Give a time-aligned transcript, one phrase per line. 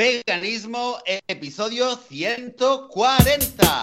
[0.00, 0.96] Veganismo,
[1.28, 3.82] episodio 140.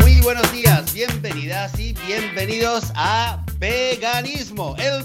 [0.00, 5.04] Muy buenos días, bienvenidas y bienvenidos a Veganismo, el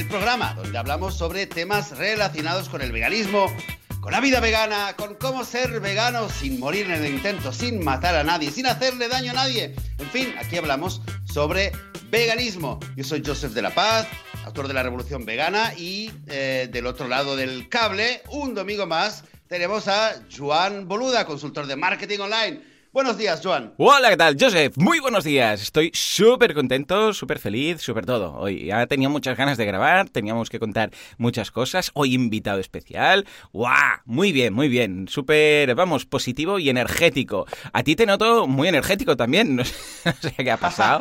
[0.00, 3.54] el programa donde hablamos sobre temas relacionados con el veganismo,
[4.00, 8.16] con la vida vegana, con cómo ser vegano sin morir en el intento, sin matar
[8.16, 9.76] a nadie, sin hacerle daño a nadie.
[9.98, 11.72] En fin, aquí hablamos sobre
[12.08, 12.80] veganismo.
[12.96, 14.06] Yo soy Joseph de la Paz,
[14.46, 19.24] autor de la Revolución Vegana y eh, del otro lado del cable, un domingo más,
[19.48, 22.69] tenemos a Joan Boluda, consultor de marketing online.
[22.92, 23.72] Buenos días, Joan.
[23.76, 24.36] Hola, ¿qué tal?
[24.38, 25.62] Joseph, muy buenos días.
[25.62, 28.34] Estoy súper contento, súper feliz, súper todo.
[28.34, 31.92] Hoy ya tenía muchas ganas de grabar, teníamos que contar muchas cosas.
[31.94, 33.26] Hoy invitado especial.
[33.52, 34.00] ¡Guau!
[34.06, 35.06] Muy bien, muy bien.
[35.06, 37.46] Súper, vamos, positivo y energético.
[37.72, 39.54] A ti te noto muy energético también.
[39.60, 39.74] No sé,
[40.06, 40.98] no sé qué ha pasado.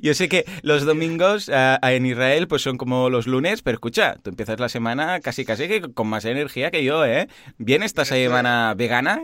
[0.00, 4.16] Yo sé que los domingos ah, en Israel pues son como los lunes, pero escucha,
[4.22, 7.28] tú empiezas la semana casi casi que con más energía que yo, ¿eh?
[7.58, 9.20] ¿Bien esta semana vegana?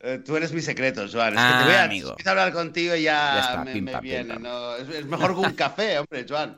[0.00, 1.32] Eh, tú eres mi secreto, Joan.
[1.32, 2.10] Es Ah, que te voy a, amigo.
[2.10, 4.38] empiezo a hablar contigo y ya, Ya está, me, pim, me pam, viene.
[4.38, 4.76] ¿no?
[4.76, 6.56] Es, es mejor que un café, hombre, Joan.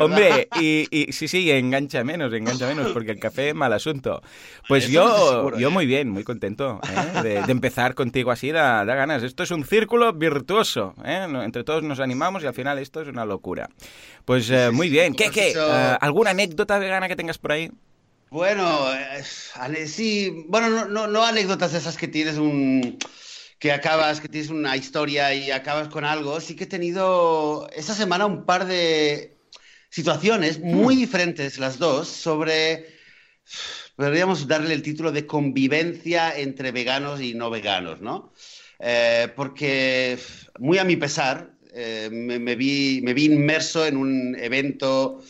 [0.00, 4.22] Hombre, y, y sí, sí, engancha menos, engancha menos, porque el café, mal asunto.
[4.66, 5.70] Pues Eso yo, seguro, yo ¿eh?
[5.70, 7.22] muy bien, muy contento ¿eh?
[7.22, 9.22] de, de empezar contigo así, da, da ganas.
[9.22, 11.28] Esto es un círculo virtuoso, ¿eh?
[11.44, 13.68] Entre todos nos animamos y al final esto es una locura.
[14.24, 15.54] Pues muy bien, ¿qué, has qué?
[16.00, 17.70] ¿Alguna anécdota vegana que tengas por ahí?
[18.30, 22.96] Bueno, eh, sí, bueno, no, no, no anécdotas esas que tienes un...
[23.58, 26.40] que acabas, que tienes una historia y acabas con algo.
[26.40, 29.36] Sí que he tenido esta semana un par de
[29.90, 32.86] situaciones muy diferentes las dos sobre,
[33.96, 38.32] podríamos darle el título de convivencia entre veganos y no veganos, ¿no?
[38.78, 40.18] Eh, porque
[40.58, 45.22] muy a mi pesar eh, me, me vi, me vi inmerso en un evento,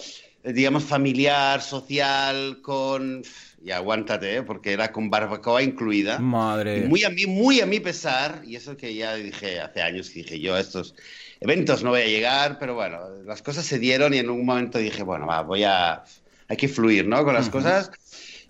[0.45, 3.23] digamos, familiar, social, con...
[3.63, 4.43] Y aguántate, ¿eh?
[4.43, 6.17] porque era con barbacoa incluida.
[6.19, 6.87] Y Madre.
[6.89, 10.21] muy a mí, muy a mi pesar, y eso que ya dije hace años que
[10.21, 10.95] dije yo estos
[11.41, 14.79] eventos no voy a llegar, pero bueno, las cosas se dieron y en un momento
[14.79, 16.03] dije, bueno, va, voy a,
[16.49, 17.23] hay que fluir, ¿no?
[17.23, 17.91] Con las cosas.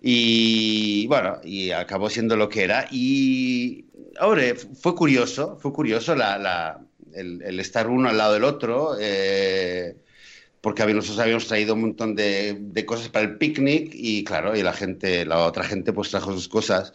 [0.01, 2.87] Y bueno, y acabó siendo lo que era.
[2.91, 3.87] Y,
[4.21, 6.81] hombre, fue curioso, fue curioso la, la-
[7.15, 8.97] el, el estar uno al lado del otro.
[9.01, 9.97] eh,
[10.61, 14.63] porque nosotros habíamos traído un montón de, de cosas para el picnic y claro, y
[14.63, 16.93] la gente, la otra gente pues trajo sus cosas.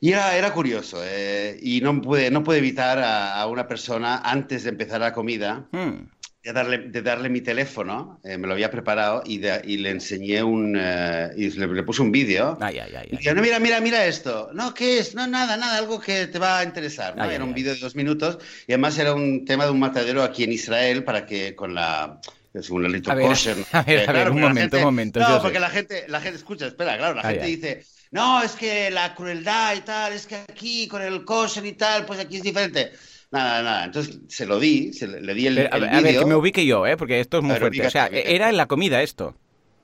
[0.00, 4.18] Y era, era curioso, eh, y no pude, no pude evitar a, a una persona
[4.24, 6.08] antes de empezar la comida Hmm.
[6.42, 9.90] de darle, de darle mi teléfono, eh, me lo había preparado y, de- y le
[9.90, 12.58] enseñé un, eh, y le, le puse un vídeo.
[12.60, 13.06] Ay, ay, ay.
[13.12, 13.18] Y ay.
[13.18, 14.50] dije, no, mira, mira, mira esto.
[14.52, 15.14] No, ¿qué es?
[15.14, 17.16] No, nada, nada, algo que te va a interesar.
[17.16, 17.30] ¿no?
[17.30, 20.42] Era un vídeo de dos minutos y además era un tema de un matadero aquí
[20.42, 22.18] en Israel para que con la...
[22.60, 23.38] Según el rito A ver,
[23.72, 26.06] a ver, Eh, a ver, un la momento, gente- un momento, No, porque la gente,
[26.08, 29.80] la gente, escucha, espera, claro, la Ay, gente dice, no, es que la crueldad y
[29.82, 32.92] tal, es que aquí con el kosher y tal, pues aquí es diferente.
[33.30, 35.90] Nada, nada, entonces se lo di, se le, le di el, Pero, a, el ver,
[35.94, 36.96] a ver, que me ubique yo, ¿eh?
[36.96, 37.84] Porque esto es muy ver, fuerte.
[37.84, 39.34] O sea, ubícate, era en la comida esto.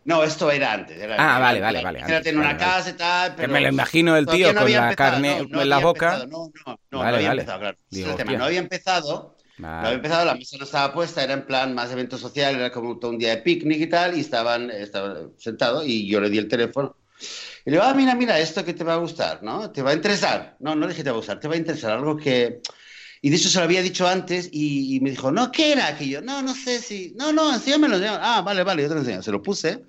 [0.05, 0.99] No, esto era antes.
[0.99, 3.55] Era Ah, era vale, vale, vale, Era antes, en una vale, casa y tal, pero...
[3.55, 6.23] me lo imagino el tío no con la empezado, carne no, no en la boca.
[6.23, 7.29] empezado, No, no, no, Vale, no había vale.
[7.29, 7.79] empezado, claro.
[7.91, 8.35] Es Digo, el tema.
[8.35, 9.87] No había empezado, no Vale.
[9.87, 12.99] había empezado, la mesa no estaba puesta, era en plan más evento social, era como
[12.99, 16.39] todo un día de picnic y tal, y estaban, estaban sentados y yo le di
[16.39, 16.97] el teléfono.
[17.65, 19.71] Y le digo, ah, mira, mira, esto que te va a gustar, ¿no?
[19.71, 20.57] Te va a interesar.
[20.61, 22.61] No, no dije te va a gustar, te va a interesar algo que...
[23.21, 25.89] Y de hecho se lo había dicho antes y, y me dijo, no, ¿qué era
[25.89, 26.21] aquello?
[26.23, 27.15] No, no sé si...
[27.17, 27.97] No, no, enséñamelo.
[27.97, 28.25] enséñamelo.
[28.25, 29.23] Ah, vale, vale, yo te lo enseño.
[29.23, 29.83] Se lo puse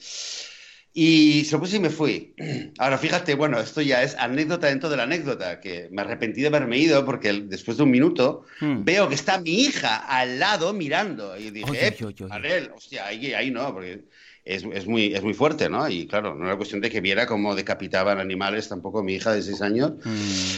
[0.94, 2.34] y se lo puse y me fui.
[2.78, 6.48] Ahora fíjate, bueno, esto ya es anécdota dentro de la anécdota, que me arrepentí de
[6.48, 8.84] haberme ido porque después de un minuto Hmm.
[8.84, 12.28] veo que está mi hija al lado mirando y dije, Oy, eh, oy, oy, oy.
[12.28, 14.04] Manel, hostia, ahí, ahí no, porque
[14.44, 15.88] es, es muy, es muy fuerte, ¿no?
[15.90, 19.42] Y claro, no era cuestión de que viera cómo decapitaban animales, tampoco mi hija de
[19.42, 19.94] seis años.
[20.04, 20.58] Hmm.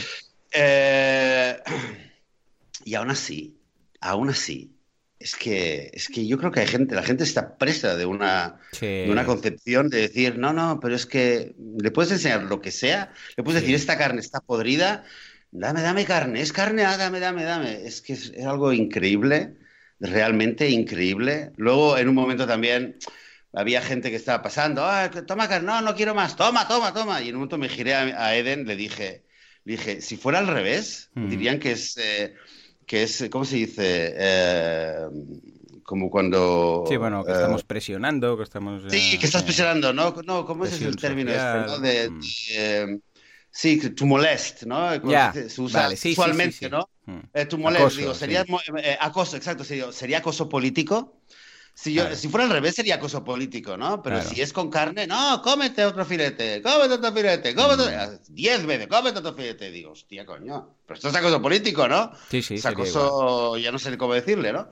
[0.52, 1.56] Eh,
[2.84, 3.56] y aún así,
[4.00, 4.72] aún así,
[5.22, 8.58] es que, es que yo creo que hay gente, la gente está presa de una,
[8.72, 8.86] Sí.
[8.86, 12.70] de una concepción de decir, no, no, pero es que le puedes enseñar lo que
[12.70, 13.66] sea, le puedes Sí.
[13.66, 15.04] decir, esta carne está podrida,
[15.50, 17.86] dame, dame carne, es carne, ah, dame, dame, dame.
[17.86, 19.54] Es que es, es algo increíble,
[20.00, 21.52] realmente increíble.
[21.56, 22.96] Luego, en un momento también,
[23.52, 27.20] había gente que estaba pasando, ah, toma carne, no, no quiero más, toma, toma, toma.
[27.22, 29.24] Y en un momento me giré a, a Eden, le dije,
[29.64, 31.28] le dije, si fuera al revés, Mm.
[31.28, 32.34] dirían que es, eh,
[32.86, 34.14] que es, ¿cómo se dice?
[34.16, 35.08] Eh,
[35.82, 36.84] como cuando...
[36.88, 38.82] Sí, bueno, que estamos presionando, que estamos...
[38.88, 40.14] Sí, que estás presionando, ¿no?
[40.24, 41.78] no ¿Cómo es el término este, ¿no?
[41.78, 43.00] De, mm.
[43.54, 44.90] Sí, to molest, ¿no?
[45.32, 46.88] Se usa vale, sí, usualmente, ¿no?
[47.04, 47.18] Mm.
[47.34, 48.46] Eh, to molest, digo, sería
[48.78, 51.20] eh, acoso, exacto, sería acoso político.
[51.74, 54.02] Si, yo, si fuera al revés sería acoso político, ¿no?
[54.02, 58.34] Pero si es con carne, no, cómete otro filete, cómete otro filete, cómete mm.
[58.34, 59.70] diez veces, cómete otro filete.
[59.70, 62.12] Digo, hostia, coño, pero esto es acoso político, ¿no?
[62.30, 62.54] Sí, sí.
[62.54, 64.68] Es acoso, ya no sé cómo decirle, ¿no?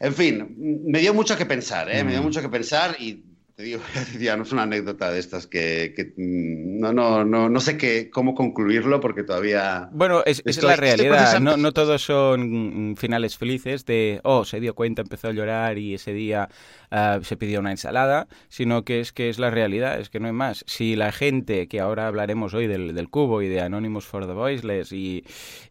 [0.00, 2.02] En fin, me dio mucho que pensar, ¿eh?
[2.02, 2.24] Me dio mm.
[2.24, 3.22] mucho que pensar y
[3.54, 3.80] te digo,
[4.18, 8.10] ya no es una anécdota de estas que, mm, no, no, no, no sé qué,
[8.10, 9.88] cómo concluirlo porque todavía...
[9.92, 14.74] Bueno, es, es la realidad, no, no todos son finales felices de, oh, se dio
[14.74, 16.48] cuenta, empezó a llorar y ese día
[16.96, 20.28] Ah, se pidió una ensalada, sino que es que es la realidad, es que no
[20.28, 20.62] hay más.
[20.68, 24.32] Si la gente, que ahora hablaremos hoy del, del cubo y de Anonymous for the
[24.32, 25.24] Voiceless, y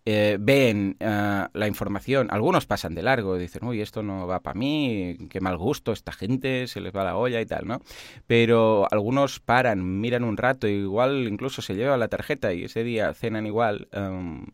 [0.04, 4.60] eh, ven ah, la información, algunos pasan de largo, dicen, uy, esto no va para
[4.60, 7.80] mí, qué mal gusto, esta gente se les va la olla y tal, ¿no?
[8.28, 13.14] Pero algunos paran, miran un rato, igual incluso se lleva la tarjeta y ese día
[13.14, 13.88] cenan igual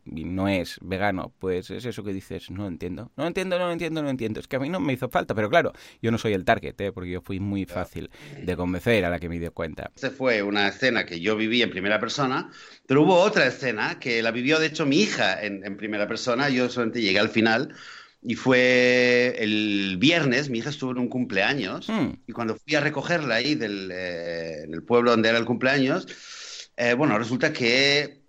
[0.05, 4.03] y no es vegano, pues es eso que dices, no entiendo, no entiendo, no entiendo,
[4.03, 4.39] no entiendo.
[4.39, 6.58] Es que a mí no me hizo falta, pero claro, yo no soy el target
[6.61, 6.91] ¿eh?
[6.91, 8.09] porque yo fui muy fácil
[8.41, 9.91] de convencer a la que me dio cuenta.
[9.95, 12.51] Esta fue una escena que yo viví en primera persona,
[12.85, 16.49] pero hubo otra escena que la vivió, de hecho, mi hija en, primera persona.
[16.49, 17.73] Yo solamente llegué al final.
[18.21, 22.09] Y fue el viernes, mi hija estuvo en un cumpleaños, hmm.
[22.27, 26.05] y cuando fui a recogerla ahí del, eh, en el pueblo donde era el cumpleaños,
[26.75, 28.19] eh, bueno, resulta que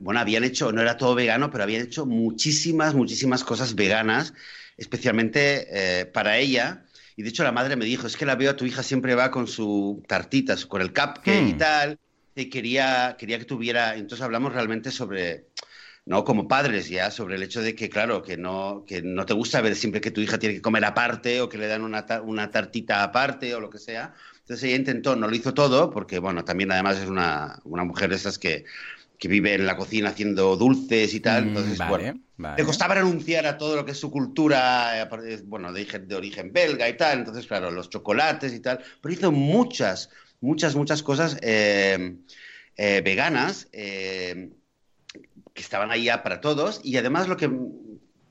[0.00, 4.34] bueno, habían hecho, no era todo vegano, pero habían hecho muchísimas, muchísimas cosas veganas
[4.76, 6.84] especialmente eh, para ella.
[7.16, 9.14] Y de hecho la madre me dijo, es que la veo a tu hija siempre
[9.14, 11.58] va con su tartita, con el cupcake y hmm.
[11.58, 11.98] tal,
[12.34, 15.46] y quería, quería que tuviera, entonces hablamos realmente sobre,
[16.06, 19.32] no como padres ya, sobre el hecho de que, claro, que no, que no te
[19.32, 22.04] gusta ver siempre que tu hija tiene que comer aparte o que le dan una,
[22.24, 24.14] una tartita aparte o lo que sea.
[24.40, 28.10] Entonces ella intentó, no lo hizo todo, porque, bueno, también además es una, una mujer
[28.10, 28.64] de esas que
[29.24, 31.46] que vive en la cocina haciendo dulces y tal.
[31.46, 32.20] Mm, Entonces, bueno,
[32.58, 36.14] le costaba renunciar a todo lo que es su cultura, eh, bueno, de origen, de
[36.14, 37.20] origen belga y tal.
[37.20, 38.80] Entonces, claro, los chocolates y tal.
[39.00, 40.10] Pero hizo muchas,
[40.42, 42.16] muchas, muchas cosas eh,
[42.76, 44.50] eh, veganas que
[45.54, 46.82] estaban ahí ya para todos.
[46.84, 47.50] Y además lo que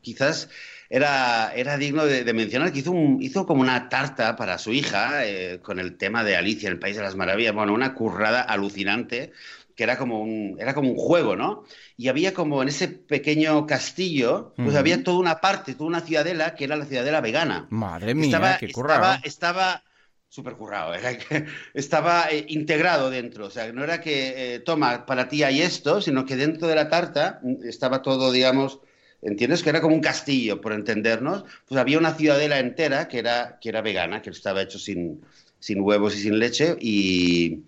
[0.02, 0.48] quizás
[0.92, 5.24] era, era digno de, mencionar que hizo, hizo como una tarta para su hija
[5.64, 7.56] con el tema de Alicia el País de las Maravillas.
[7.56, 9.32] Bueno, una currada alucinante
[9.76, 11.64] que era como un, era como un juego, ¿no?
[11.98, 16.56] Y había como en ese pequeño castillo, pues había toda una parte, toda una ciudadela
[16.56, 17.68] que era la ciudadela vegana.
[17.70, 19.20] Madre mía, estaba, qué currado.
[19.24, 19.84] Estaba,
[20.30, 20.94] súper currado,
[21.74, 26.02] estaba eh, integrado dentro, o sea, no era que, eh, toma, para ti hay esto,
[26.02, 28.80] sino que dentro de la tarta mm, estaba todo, digamos,
[29.22, 29.64] ¿entiendes?
[29.64, 33.70] Que era como un castillo, por entendernos, pues había una ciudadela entera que era, que
[33.70, 35.22] era vegana, que estaba hecho sin,
[35.60, 37.64] sin huevos y sin leche y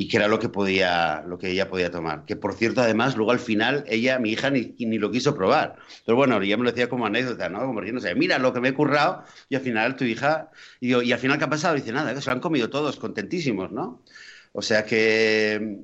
[0.00, 2.24] y que era lo que podía lo que ella podía tomar.
[2.24, 5.76] Que por cierto además luego al final ella mi hija ni, ni lo quiso probar.
[6.06, 8.68] Pero bueno ella me lo decía como anécdota no como sé mira lo que me
[8.68, 10.50] he currado y al final tu hija
[10.80, 13.72] y, al final qué ha pasado dice nada que se lo han comido todos contentísimos
[13.72, 14.00] no
[14.52, 15.80] o sea que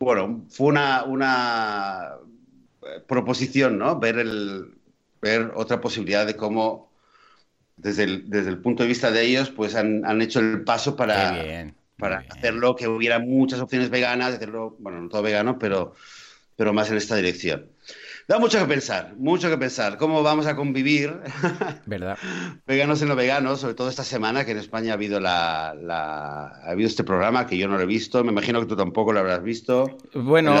[0.00, 2.16] bueno fue una una
[3.06, 4.74] proposición no ver el
[5.22, 6.90] ver otra posibilidad de cómo
[7.76, 10.96] desde el, desde el punto de vista de ellos pues han, han hecho el paso
[10.96, 15.94] para para hacerlo, que hubiera muchas opciones veganas, hacerlo, bueno, no todo vegano, pero,
[16.56, 17.75] pero más en esta dirección.
[18.28, 19.98] Da mucho que pensar, mucho que pensar.
[19.98, 21.14] ¿Cómo vamos a convivir?
[21.86, 22.18] ¿Verdad?
[22.66, 26.70] veganos en lo veganos, sobre todo esta semana que en España ha habido, la, ha
[26.70, 28.24] habido este programa que yo no lo he visto.
[28.24, 29.98] Me imagino que tú tampoco lo habrás visto.
[30.12, 30.56] Bueno,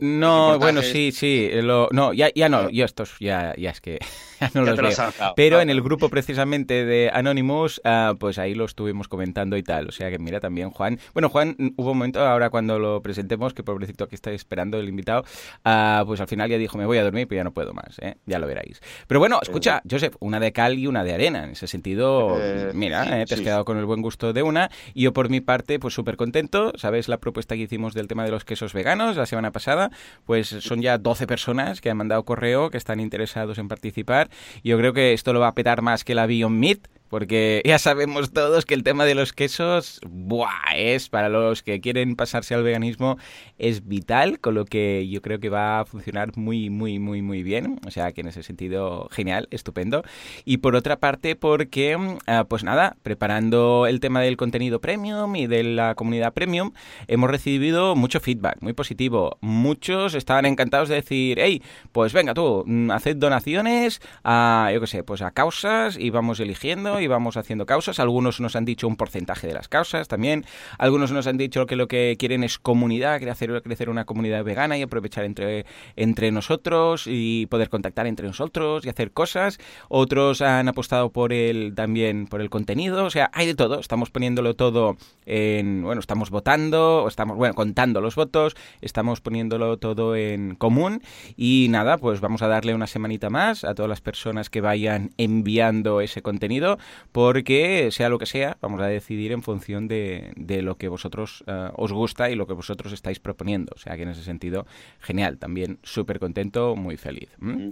[0.00, 1.50] no, bueno, sí, sí.
[1.62, 3.98] no, ya, ya no, yo estos ya, ya es que
[4.54, 5.34] no los veo.
[5.36, 9.88] Pero en el grupo precisamente de Anonymous, ah, pues ahí lo estuvimos comentando y tal.
[9.88, 10.98] O sea que mira también Juan.
[11.12, 14.88] Bueno, Juan, hubo un momento ahora cuando lo presentemos, que pobrecito aquí está esperando el
[14.88, 15.24] invitado,
[15.64, 17.98] ah, pues al final ya dijo, me voy a dormir, pero ya no puedo más,
[18.00, 18.16] ¿eh?
[18.26, 18.80] ya lo veréis.
[19.06, 21.44] Pero bueno, escucha, Joseph, una de cal y una de arena.
[21.44, 24.70] En ese sentido, eh, mira, eh, te has quedado con el buen gusto de una.
[24.94, 26.72] Y yo por mi parte, pues súper contento.
[26.76, 29.90] ¿Sabes la propuesta que hicimos del tema de los quesos veganos la semana pasada?
[30.24, 34.30] Pues son ya 12 personas que han mandado correo, que están interesados en participar.
[34.62, 36.78] Yo creo que esto lo va a petar más que la Beyond Meat
[37.14, 40.48] porque ya sabemos todos que el tema de los quesos, ¡buah!
[40.74, 43.18] es para los que quieren pasarse al veganismo,
[43.56, 47.44] es vital, con lo que yo creo que va a funcionar muy, muy, muy, muy
[47.44, 47.78] bien.
[47.86, 50.02] O sea que en ese sentido, genial, estupendo.
[50.44, 55.46] Y por otra parte, porque, ah, pues nada, preparando el tema del contenido premium y
[55.46, 56.72] de la comunidad premium,
[57.06, 59.38] hemos recibido mucho feedback, muy positivo.
[59.40, 64.88] Muchos estaban encantados de decir, hey, pues venga tú, mm, haced donaciones a, yo qué
[64.88, 68.00] sé, pues a causas y vamos eligiendo y vamos haciendo causas.
[68.00, 70.44] Algunos nos han dicho un porcentaje de las causas también.
[70.78, 74.76] Algunos nos han dicho que lo que quieren es comunidad, hacer crecer una comunidad vegana
[74.76, 79.58] y aprovechar entre, entre nosotros y poder contactar entre nosotros y hacer cosas.
[79.88, 83.04] Otros han apostado por el también por el contenido.
[83.04, 83.78] O sea, hay de todo.
[83.78, 84.96] Estamos poniéndolo todo
[85.26, 91.02] en, bueno, estamos votando, estamos, bueno, contando los votos, estamos poniéndolo todo en común
[91.36, 95.10] y nada, pues vamos a darle una semanita más a todas las personas que vayan
[95.16, 96.78] enviando ese contenido
[97.12, 101.44] porque sea lo que sea, vamos a decidir en función de, de lo que vosotros
[101.46, 103.72] eh, os gusta y lo que vosotros estáis proponiendo.
[103.76, 104.66] O sea que en ese sentido,
[105.00, 107.28] genial, también súper contento, muy feliz.
[107.38, 107.68] Mm.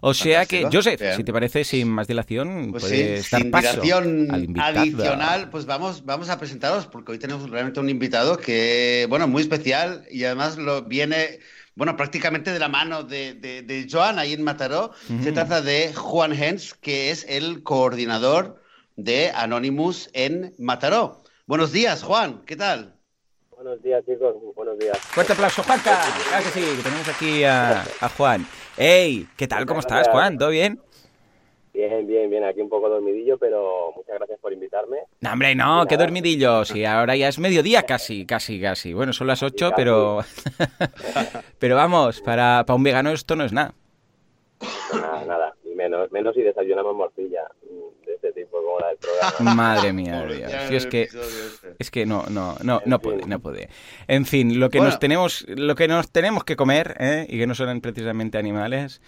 [0.00, 4.28] O sea que, Joseph, si te parece, sin más dilación, pues puedes sin dilación
[4.60, 9.42] adicional, pues vamos, vamos a presentaros porque hoy tenemos realmente un invitado que, bueno, muy
[9.42, 11.40] especial y además lo viene
[11.76, 14.92] bueno, prácticamente de la mano de, de, Joan ahí en Mataró.
[15.22, 18.62] Se trata de Juan Hens, que es el coordinador
[18.96, 21.22] de Anonymous en Mataró.
[21.46, 22.94] Buenos días, Juan, ¿qué tal?
[23.50, 24.98] Buenos días, chicos, buenos días.
[24.98, 25.98] Fuerte aplauso, Juanca.
[26.28, 28.46] Claro que sí, tenemos aquí a, a Juan.
[28.76, 29.64] Hey, ¿qué tal?
[29.66, 30.36] ¿Cómo estás, Juan?
[30.36, 30.80] ¿Todo bien?
[31.72, 32.44] Bien, bien, bien.
[32.44, 34.98] Aquí un poco dormidillo, pero muchas gracias por invitarme.
[35.20, 36.64] No, hombre, no, qué dormidillo.
[36.64, 38.92] Sí, ahora ya es mediodía casi, casi, casi.
[38.94, 40.20] Bueno, son las 8, pero...
[41.58, 43.74] pero vamos, para, para un vegano esto no es nada.
[44.92, 45.56] Nada, nada.
[45.64, 47.42] Y menos, menos si desayunamos morcilla
[48.06, 49.54] de este tipo como la del programa.
[49.62, 51.08] Madre mía, es que este.
[51.78, 53.68] es que no no no no puede, no puede.
[54.08, 57.26] En fin, lo que nos tenemos lo que nos tenemos que comer, ¿eh?
[57.28, 59.00] y que no son precisamente animales,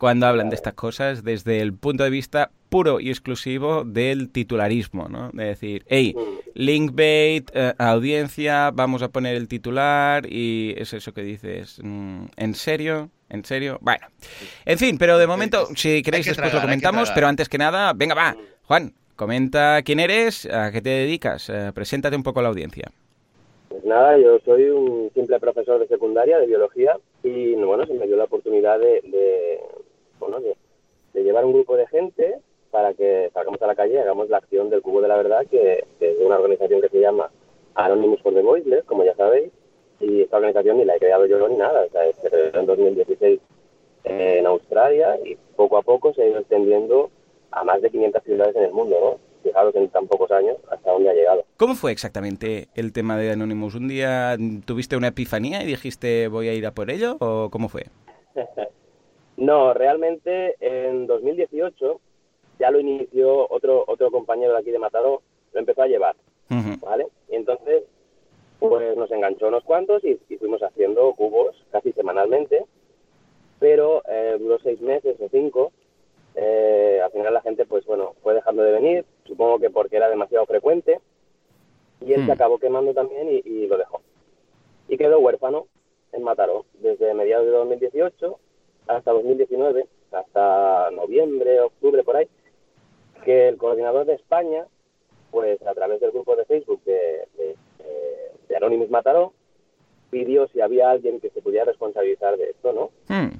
[0.00, 5.10] cuando hablan de estas cosas desde el punto de vista puro y exclusivo del titularismo,
[5.10, 5.28] ¿no?
[5.34, 6.14] De decir, hey,
[6.54, 12.54] linkbait, eh, audiencia, vamos a poner el titular y es eso que dices, mm, ¿en
[12.54, 13.10] serio?
[13.28, 13.78] ¿En serio?
[13.82, 14.06] Bueno,
[14.64, 18.14] en fin, pero de momento, si queréis después lo comentamos, pero antes que nada, venga,
[18.14, 22.48] va, Juan, comenta quién eres, a qué te dedicas, eh, preséntate un poco a la
[22.48, 22.90] audiencia.
[23.68, 28.06] Pues nada, yo soy un simple profesor de secundaria de biología y bueno, se me
[28.06, 29.02] dio la oportunidad de,
[31.12, 32.38] de, llevar un grupo de gente
[32.70, 35.46] para que salgamos a la calle y hagamos la acción del Cubo de la Verdad,
[35.50, 37.30] que, es una organización que se llama
[37.74, 39.52] Anonymous for the Voiceless, como ya sabéis,
[40.00, 42.66] y esta organización ni la he creado yo ni nada, o sea, se creó en
[42.66, 43.38] 2016
[44.04, 47.10] en Australia y poco a poco se ha ido extendiendo
[47.52, 49.30] a más de 500 ciudades en el mundo, ¿no?
[49.42, 51.44] Fijaros en tan pocos años hasta dónde ha llegado.
[51.56, 53.74] ¿Cómo fue exactamente el tema de Anonymous?
[53.74, 57.68] ¿Un día tuviste una epifanía y dijiste voy a ir a por ello o cómo
[57.68, 57.86] fue?
[59.36, 62.00] no, realmente en 2018
[62.58, 66.14] ya lo inició otro otro compañero de aquí de Mataró, lo empezó a llevar,
[66.80, 67.06] ¿vale?
[67.30, 67.84] Y entonces
[68.60, 72.64] pues nos enganchó unos cuantos y, fuimos haciendo cubos casi semanalmente,
[73.58, 75.72] pero eh, seis meses o cinco,
[76.34, 80.08] eh, al final la gente pues bueno, fue dejando de venir, supongo que porque era
[80.08, 81.00] demasiado frecuente,
[82.00, 82.34] y él se hmm.
[82.34, 84.00] acabó quemando también y, lo dejó.
[84.88, 85.66] Y quedó huérfano
[86.12, 88.38] en Mataró desde mediados de 2018
[88.88, 92.28] hasta 2019, hasta noviembre, octubre, por ahí,
[93.24, 94.66] que el coordinador de España,
[95.30, 97.28] pues a través del grupo de Facebook de
[98.50, 99.32] de Anonymous Mataró,
[100.10, 102.90] pidió si había alguien que se pudiera responsabilizar de esto, ¿no?
[103.08, 103.38] Hmm.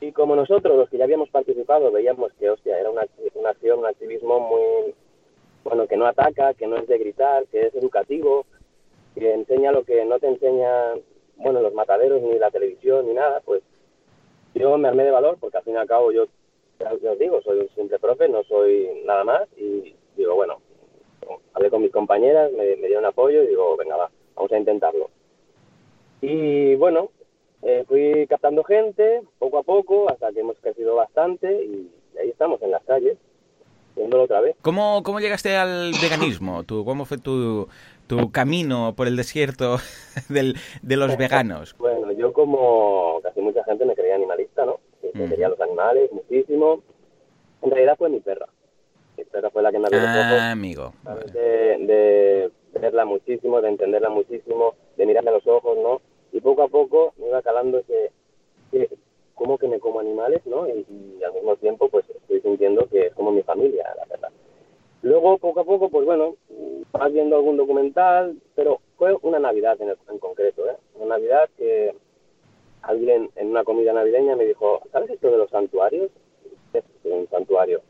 [0.00, 3.78] Y como nosotros, los que ya habíamos participado, veíamos que, hostia, era una, una acción,
[3.78, 4.94] un activismo muy,
[5.64, 8.44] bueno, que no ataca, que no es de gritar, que es educativo,
[9.14, 10.94] que enseña lo que no te enseña,
[11.36, 13.62] bueno, los mataderos, ni la televisión, ni nada, pues
[14.54, 16.26] yo me armé de valor, porque al fin y al cabo yo,
[16.78, 20.60] ya os digo, soy un simple profe, no soy nada más, y digo, bueno,
[21.54, 25.10] hablé con mis compañeras, me, me dieron apoyo y digo, venga, va, vamos a intentarlo.
[26.20, 27.10] Y bueno,
[27.68, 32.62] eh, fui captando gente poco a poco hasta que hemos crecido bastante y ahí estamos
[32.62, 33.18] en las calles,
[33.96, 34.54] viéndolo otra vez.
[34.62, 36.62] ¿Cómo, cómo llegaste al veganismo?
[36.62, 37.66] ¿Tú, ¿Cómo fue tu,
[38.06, 39.78] tu camino por el desierto
[40.28, 41.74] del, de los veganos?
[41.76, 44.78] bueno, yo como casi mucha gente me creía animalista, ¿no?
[45.14, 46.82] Me quería los animales muchísimo.
[47.62, 48.46] En realidad fue mi perra.
[49.18, 50.92] Mi perra fue la que me abrió ah, amigo.
[51.02, 56.00] de verla muchísimo, de entenderla muchísimo, de mirarme a los ojos, ¿no?
[56.36, 58.12] Y poco a poco me iba calando ese,
[59.34, 60.68] cómo que me como animales, ¿no?
[60.68, 64.28] Y, al mismo tiempo, pues estoy sintiendo que es como mi familia, la verdad.
[65.00, 66.36] Luego, poco a poco, pues bueno,
[66.92, 70.76] vas viendo algún documental, pero fue una Navidad en, en concreto, ¿eh?
[70.96, 71.94] Una Navidad que
[72.82, 76.10] alguien en una comida navideña me dijo, ¿sabes esto de los santuarios?
[76.72, 77.80] ¿Qué es un santuario?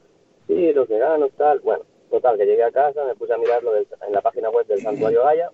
[0.47, 1.59] Sí, los veganos, tal.
[1.61, 4.83] Bueno, total, que llegué a casa, me puse a mirarlo en la página web del
[4.83, 5.51] santuario Gaia.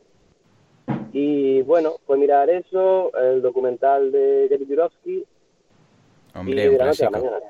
[1.13, 5.25] Y bueno, fue mirar eso, el documental de Gary Jurovsky.
[6.35, 7.41] Hombre, un clásico.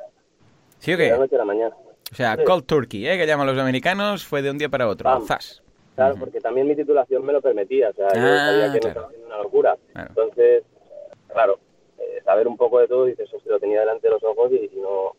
[0.79, 1.05] ¿Sí o qué?
[1.05, 1.77] De la noche a la mañana.
[2.11, 3.17] O sea, cold turkey, ¿eh?
[3.17, 5.09] que llaman los americanos, fue de un día para otro.
[5.21, 5.63] Zas.
[5.95, 7.91] Claro, porque también mi titulación me lo permitía.
[7.91, 9.79] O sea, yo ah, sabía que no estaba haciendo una locura.
[9.95, 10.65] Entonces,
[11.29, 11.59] claro,
[11.99, 14.71] eh, saber un poco de todo, dices, eso lo tenía delante de los ojos y,
[14.81, 15.15] no,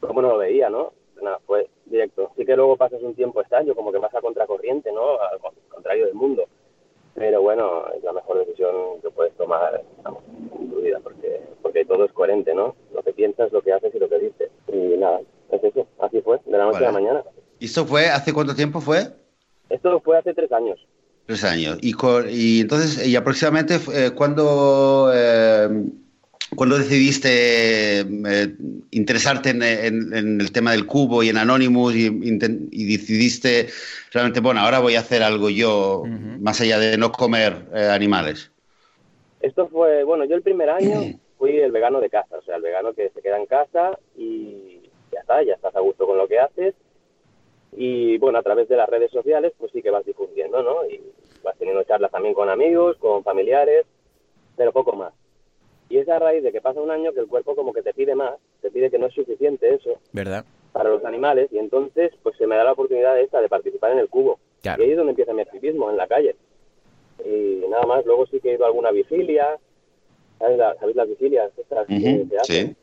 [0.00, 0.92] ¿cómo no lo veía, no?
[1.20, 2.30] Nada, fue directo.
[2.36, 5.20] Sí que luego pasas un tiempo extraño, como que vas a contracorriente, ¿no?
[5.20, 5.38] Al
[5.68, 6.44] contrario del mundo.
[7.14, 12.04] Pero bueno, es la mejor decisión que puedes tomar en tu vida, porque, porque todo
[12.04, 12.74] es coherente, ¿no?
[12.92, 14.50] Lo que piensas, lo que haces y lo que dices.
[14.68, 17.22] Y nada, es eso, así fue, de la noche a la mañana.
[17.60, 19.06] ¿Y esto fue, hace cuánto tiempo fue?
[19.70, 20.84] Esto fue hace tres años.
[21.26, 21.78] Tres años.
[21.80, 21.94] Y,
[22.30, 25.68] y entonces, y aproximadamente, eh, ¿cuándo, eh,
[26.78, 28.54] decidiste eh,
[28.90, 32.08] interesarte en, el tema del cubo y en Anonymous y,
[32.38, 33.68] decidiste
[34.12, 36.04] realmente, bueno, ahora voy a hacer algo yo,
[36.40, 37.54] más allá de no comer
[37.90, 38.50] animales?
[39.40, 42.62] Esto fue, bueno, yo el primer año fui el vegano de casa, o sea, el
[42.62, 44.80] vegano que se queda en casa y
[45.12, 46.74] ya está, ya estás a gusto con lo que haces
[47.76, 50.84] y bueno, a través de las redes sociales, pues sí que vas difundiendo, ¿no?
[50.88, 51.00] Y
[51.42, 53.84] vas teniendo charlas también con amigos, con familiares,
[54.56, 55.12] pero poco más.
[55.88, 57.94] Y es a raíz de que pasa un año que el cuerpo como que te
[57.94, 59.98] pide más, te pide que no es suficiente eso.
[60.12, 60.44] ¿Verdad?
[60.72, 63.98] Para los animales, y entonces pues se me da la oportunidad esta de participar en
[63.98, 64.38] el cubo.
[64.64, 66.36] Y ahí es donde empieza mi activismo, en la calle.
[67.24, 69.58] Y nada más, luego sí que he ido a alguna vigilia,
[70.38, 70.58] ¿sabes,
[70.96, 72.68] las vigilias estas que se hacen?
[72.68, 72.76] Sí.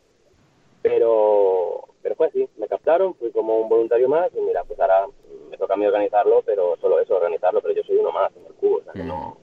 [0.82, 5.06] Pero pero fue así, me captaron, fui como un voluntario más y mira, pues ahora
[5.50, 8.46] me toca a mí organizarlo, pero solo eso, organizarlo, pero yo soy uno más en
[8.46, 9.38] el cubo, o sea que no...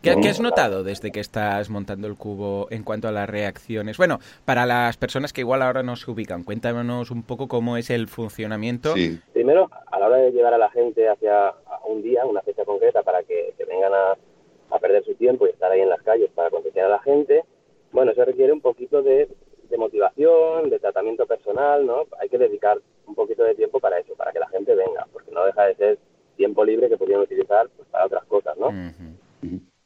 [0.00, 3.96] ¿Qué, has notado desde que estás montando el cubo en cuanto a las reacciones?
[3.96, 7.90] Bueno, para las personas que igual ahora no se ubican, cuéntanos un poco cómo es
[7.90, 8.94] el funcionamiento.
[9.32, 11.54] Primero, a la hora de llevar a la gente hacia
[11.86, 15.70] un día, una fecha concreta para que, vengan a, a, perder su tiempo y estar
[15.70, 17.44] ahí en las calles para concienciar a la gente,
[17.92, 19.28] bueno, eso requiere un poquito de
[19.72, 22.04] de motivación, de tratamiento personal, ¿no?
[22.20, 25.30] Hay que dedicar un poquito de tiempo para eso, para que la gente venga, porque
[25.32, 25.98] no deja de ser
[26.36, 28.68] tiempo libre que podrían utilizar pues, para otras cosas, ¿no?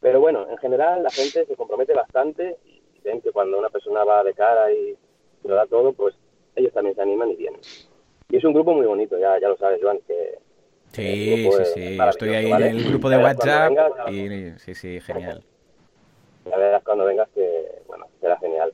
[0.07, 4.05] Pero bueno, en general la gente se compromete bastante y ven que cuando una persona
[4.05, 4.97] va de cara y
[5.43, 6.15] lo da todo, pues
[6.55, 7.61] ellos también se animan y vienen.
[8.29, 10.39] Y es un grupo muy bonito, ya, ya lo sabes, Joan, que...
[10.93, 13.73] Sí, sí, sí, estoy ahí en el grupo de WhatsApp
[14.09, 15.43] y sí, sí, genial.
[16.45, 18.73] Ya verás cuando vengas que, bueno, será genial.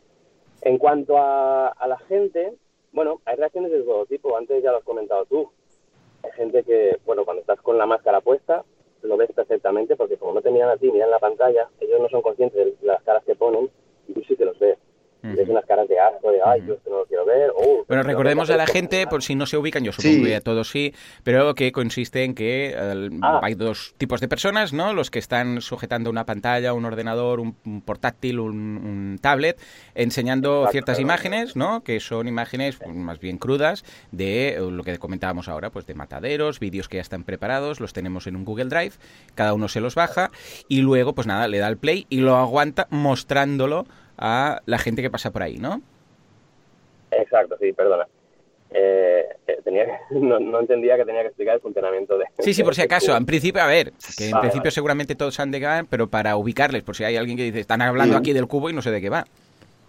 [0.61, 2.53] En cuanto a, la gente,
[2.93, 4.37] bueno, hay reacciones de todo tipo.
[4.37, 5.51] Antes ya lo has comentado tú.
[6.25, 8.67] Hay gente que, bueno, cuando estás con la máscara puesta,
[9.03, 12.09] lo ves perfectamente porque como no te miran a ti, miran la pantalla, ellos no
[12.09, 13.71] son conscientes de las caras que ponen
[14.09, 14.79] y tú sí que los ves.
[15.23, 17.51] Es unas caras de asco, de ay, yo esto no lo quiero ver.
[17.55, 20.41] Oh, bueno, recordemos a la gente, por si no se ubican, yo supongo que a
[20.41, 22.75] todos sí, pero que consiste en que
[23.23, 23.41] ah.
[23.43, 24.93] hay dos tipos de personas, ¿no?
[24.93, 27.55] Los que están sujetando una pantalla, un ordenador, un,
[27.85, 29.61] portátil, un, tablet,
[29.95, 31.85] enseñando ciertas imágenes, ¿no?
[31.85, 36.59] Que son imágenes pues, más bien crudas de lo que comentábamos ahora, pues de mataderos,
[36.59, 38.95] vídeos que ya están preparados, los tenemos en un Google Drive,
[39.37, 40.33] cada uno se los baja
[40.67, 43.87] y luego, pues nada, le da el play y lo aguanta mostrándolo
[44.19, 45.83] a la gente que pasa por ahí, ¿no?
[47.11, 48.07] Exacto, sí, perdona.
[48.75, 52.25] Eh, eh, tenía no, entendía que tenía que explicar el funcionamiento de...
[52.39, 53.15] Sí, sí, por si acaso.
[53.17, 56.83] En principio, a ver, que en principio seguramente todos han de ganar, pero para ubicarles,
[56.83, 59.01] por si hay alguien que dice, están hablando aquí del cubo y no sé de
[59.01, 59.27] qué va.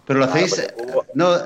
[0.05, 0.73] Pero lo hacéis...
[1.13, 1.38] no,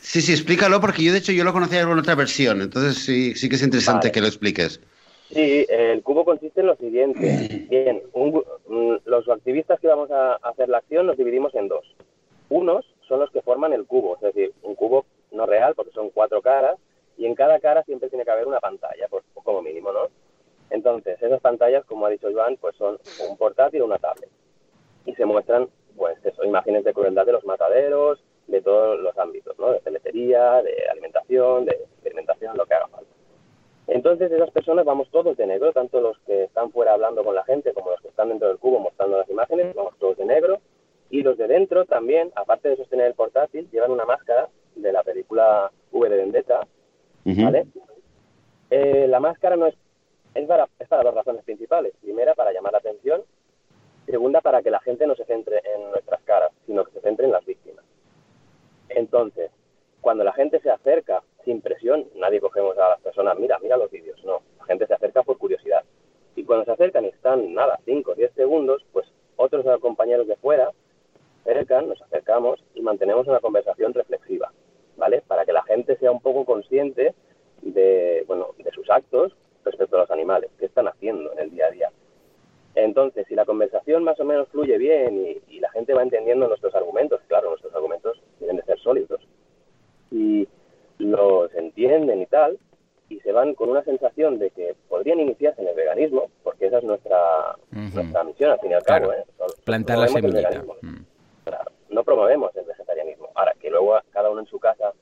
[0.00, 3.34] sí, sí, explícalo porque yo de hecho yo lo conocía en otra versión, entonces sí,
[3.36, 4.80] sí que es interesante que lo expliques.
[5.32, 7.66] Sí, el cubo consiste en lo siguiente.
[7.70, 11.84] Bien, mm, los activistas que vamos a hacer la acción nos dividimos en dos.
[12.48, 16.10] Unos son los que forman el cubo, es decir, un cubo no real porque son
[16.10, 16.76] cuatro caras
[17.16, 20.08] y en cada cara siempre tiene que haber una pantalla, por, como mínimo, ¿no?
[20.70, 24.28] Entonces, esas pantallas, como ha dicho Joan, pues son un portátil o una tablet.
[25.04, 29.58] Y se muestran, pues eso, imágenes de crueldad de los mataderos, de todos los ámbitos,
[29.58, 29.72] ¿no?
[29.72, 33.10] De peletería, de alimentación, de experimentación, lo que haga falta.
[33.86, 37.44] Entonces esas personas vamos todos de negro, tanto los que están fuera hablando con la
[37.44, 40.60] gente como los que están dentro del cubo mostrando las imágenes, vamos todos de negro.
[41.10, 45.02] Y los de dentro también, aparte de sostener el portátil, llevan una máscara de la
[45.02, 46.66] película V de Vendetta,
[47.24, 47.66] ¿vale?
[48.70, 49.76] Eh, la máscara no es,
[50.34, 51.94] es para, es para dos razones principales.
[52.00, 53.22] Primera, para llamar la atención.
[54.06, 57.26] Segunda, para que la gente no se centre en nuestras caras, sino que se centre
[57.26, 57.84] en las víctimas.
[58.88, 59.50] Entonces,
[60.00, 62.04] cuando la gente se acerca sin presión.
[62.16, 64.22] Nadie cogemos a las personas, mira, mira los vídeos.
[64.24, 65.82] No, la gente se acerca por curiosidad.
[66.34, 70.36] Y cuando se acercan y están, nada, 5 o 10 segundos, pues otros compañeros de
[70.36, 70.72] fuera
[71.46, 74.52] acercan, nos acercamos y mantenemos una conversación reflexiva,
[74.96, 75.22] ¿vale?
[75.26, 77.14] Para que la gente sea un poco consciente
[77.62, 81.66] de, bueno, de sus actos respecto a los animales, qué están haciendo en el día
[81.66, 81.90] a día.
[82.74, 86.74] Entonces, si la conversación más o menos fluye bien y, la gente va entendiendo nuestros
[86.74, 89.20] argumentos, claro, nuestros argumentos tienen de ser sólidos,
[90.10, 90.46] y
[90.98, 92.58] los entienden y tal,
[93.08, 96.78] y se van con una sensación de que podrían iniciarse en el veganismo, porque esa
[96.78, 99.12] es nuestra, nuestra misión al fin y al cabo.
[99.12, 99.24] ¿eh?
[99.64, 100.62] Plantar la semillita.
[101.90, 103.30] No promovemos el vegetarianismo.
[103.34, 104.92] Ahora, que luego cada uno en su casa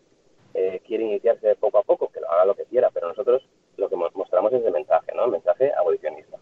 [0.55, 3.43] eh, quiere iniciarse poco a poco, que lo haga lo que quiera, pero nosotros
[3.77, 5.25] lo que mostramos es el mensaje, ¿no?
[5.25, 6.39] El mensaje abolicionista.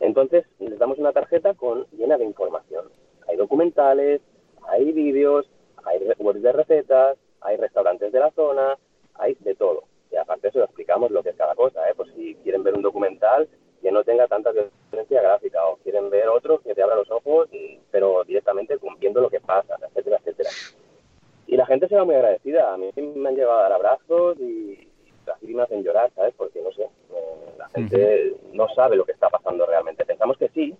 [0.00, 2.86] Entonces, les damos una tarjeta con llena de información.
[3.28, 4.20] Hay documentales,
[4.68, 5.48] hay vídeos,
[5.84, 8.76] hay webs de recetas, hay restaurantes de la zona,
[9.14, 9.84] hay de todo.
[10.10, 11.94] Y aparte eso explicamos lo que es cada cosa, ¿eh?
[11.96, 13.48] Pues si quieren ver un documental
[13.82, 17.48] que no tenga tanta violencia gráfica o quieren ver otro que te abra los ojos,
[17.90, 20.50] pero directamente viendo lo que pasa, etcétera, etcétera.
[21.46, 22.72] Y la gente se va muy agradecida.
[22.72, 24.88] A mí me han llegado a dar abrazos y,
[25.26, 26.32] así me hacen llorar, ¿sabes?
[26.36, 30.06] Porque no sé, eh, la gente no sabe lo que está pasando realmente.
[30.06, 30.74] Pensamos que sí,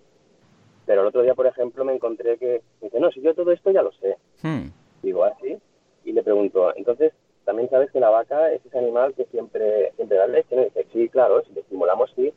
[0.85, 3.71] pero el otro día, por ejemplo, me encontré que dice, no, si yo todo esto
[3.71, 4.17] ya lo sé.
[4.41, 4.69] Hmm.
[5.01, 5.53] Digo, así.
[5.53, 5.59] ¿Ah,
[6.05, 7.13] y le pregunto, entonces,
[7.45, 10.63] también sabes que la vaca es ese animal que siempre, siempre da leche, ¿no?
[10.63, 12.33] dice, sí, claro, si le estimulamos, sí.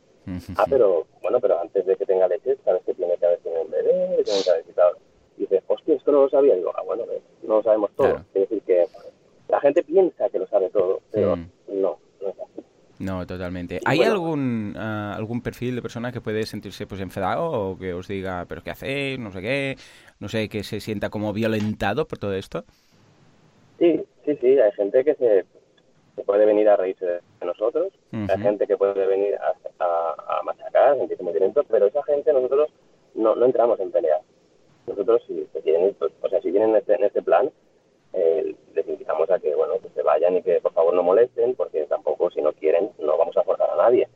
[0.57, 3.61] Ah, pero, bueno, pero antes de que tenga leche, sabes que tiene que haber tenido
[3.63, 4.97] un bebé, tiene que haber quitado.
[5.37, 6.55] Y dice, hostia, esto no lo sabía.
[6.55, 7.03] digo, ah, bueno,
[7.43, 8.15] no lo sabemos todo.
[8.33, 8.85] Es decir, que
[9.49, 11.49] la gente piensa que lo sabe todo, pero mm.
[11.69, 12.63] no, no es así.
[12.99, 13.79] No, totalmente.
[13.85, 18.07] ¿Hay algún ah, algún perfil de persona que puede sentirse pues enfadado o que os
[18.07, 19.75] diga, pero qué hacéis, no sé qué,
[20.19, 22.65] no sé, que se sienta como violentado por todo esto?
[23.77, 25.45] Sí, sí, sí, hay gente que se,
[26.23, 31.23] puede venir a reírse de nosotros, hay gente que puede venir a, a, machacar, sentirse
[31.23, 32.69] muy violento, pero esa gente nosotros
[33.15, 34.19] no, no entramos en pelea.
[34.87, 37.51] Nosotros, si, quieren, pues, o sea, si vienen en este, en este plan,
[38.13, 41.55] eh, les invitamos a que, bueno, que se vayan y que por favor no molesten,
[41.55, 44.07] porque tampoco, si no quieren, no vamos a forzar a nadie.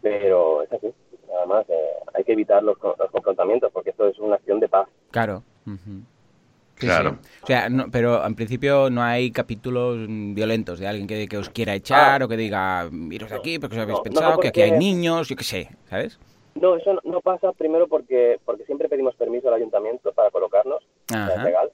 [0.00, 0.92] Pero es así.
[1.36, 4.88] Además, eh, hay que evitar los, los, confrontamientos, porque esto es una acción de paz.
[5.10, 5.42] Claro
[6.86, 7.18] claro.
[7.42, 11.74] O sea, pero en principio no hay capítulos violentos de alguien que, que os quiera
[11.74, 12.24] echar ah.
[12.24, 15.44] o que diga, iros aquí porque os habéis pensado que aquí hay niños, yo qué
[15.44, 16.18] sé, ¿sabes?
[16.54, 21.42] No, eso no, pasa primero porque, porque siempre pedimos permiso al ayuntamiento para colocarnos, es
[21.42, 21.70] legal.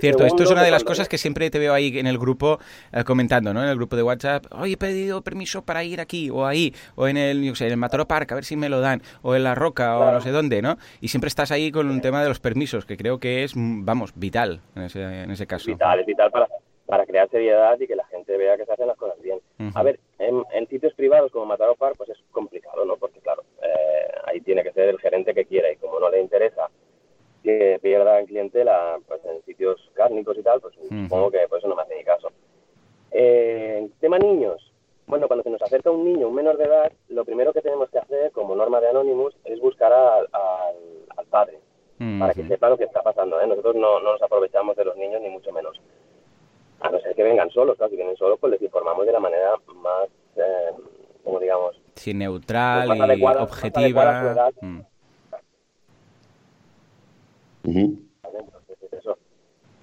[0.00, 2.58] Cierto, esto es una de las cosas que siempre te veo ahí en el grupo
[2.92, 3.62] eh, comentando, ¿no?
[3.62, 7.08] En el grupo de WhatsApp, hoy he pedido permiso para ir aquí o ahí, o
[7.08, 9.34] en el, yo sé, en el Mataro Park, a ver si me lo dan, o
[9.34, 10.76] en La Roca, o no sé dónde, ¿no?
[11.00, 13.84] Y siempre estás ahí con un tema de los permisos, que creo que es, mm,
[13.84, 15.70] vamos, vital en ese, en ese caso.
[15.70, 16.48] Vital, es vital para,
[16.86, 19.38] para crear seriedad y que la gente vea que se hacen las cosas bien.
[19.74, 22.96] A ver, en, sitios privados como Mataro Park, pues es complicado, ¿no?
[22.96, 26.20] Porque, claro, eh, ahí tiene que ser el gerente que quiera y como no le
[26.20, 26.68] interesa
[27.48, 31.76] que pierdan clientela pues, en sitios cárnicos y tal, pues supongo que por eso no
[31.76, 32.30] me hace ni caso.
[33.10, 34.70] Eh, tema niños.
[35.06, 37.88] Bueno, cuando se nos acerca un niño, un menor de edad, lo primero que tenemos
[37.88, 40.28] que hacer, como norma de Anonymous, es buscar al,
[41.30, 41.58] padre,
[42.18, 43.40] para que sepa lo que está pasando.
[43.40, 43.46] ¿eh?
[43.46, 45.80] Nosotros no, nos aprovechamos de los niños, ni mucho menos.
[46.80, 49.20] A no ser que vengan solos, claro, si vienen solos, pues les informamos de la
[49.20, 50.72] manera más, eh,
[51.24, 51.80] como digamos...
[51.94, 54.50] Sí, neutral pues y objetiva.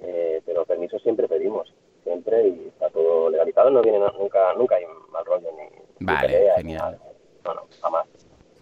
[0.01, 4.85] Eh, pero permiso siempre pedimos, siempre, y está todo legalizado, no viene nunca, nunca hay
[5.11, 6.05] mal rollo ni...
[6.05, 6.99] Vale, genial.
[7.43, 8.07] no, no, jamás.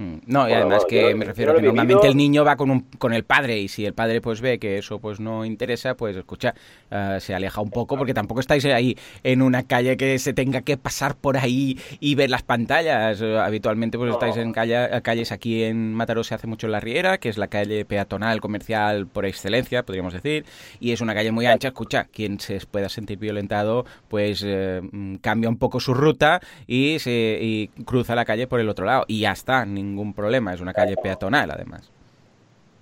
[0.03, 0.15] Mm.
[0.27, 3.13] No, y además que me refiero a que normalmente el niño va con, un, con
[3.13, 6.53] el padre y si el padre pues ve que eso pues no interesa, pues escucha,
[6.91, 10.61] eh, se aleja un poco porque tampoco estáis ahí en una calle que se tenga
[10.61, 13.21] que pasar por ahí y ver las pantallas.
[13.21, 17.17] Eh, habitualmente pues estáis en calles aquí en Mataró se hace mucho en la Riera,
[17.17, 20.45] que es la calle peatonal comercial por excelencia, podríamos decir,
[20.79, 21.69] y es una calle muy ancha.
[21.69, 26.99] Escucha, quien se pueda sentir violentado pues eh, mm, cambia un poco su ruta y,
[26.99, 30.61] se, y cruza la calle por el otro lado y ya está, ningún problema, es
[30.61, 31.89] una calle peatonal además.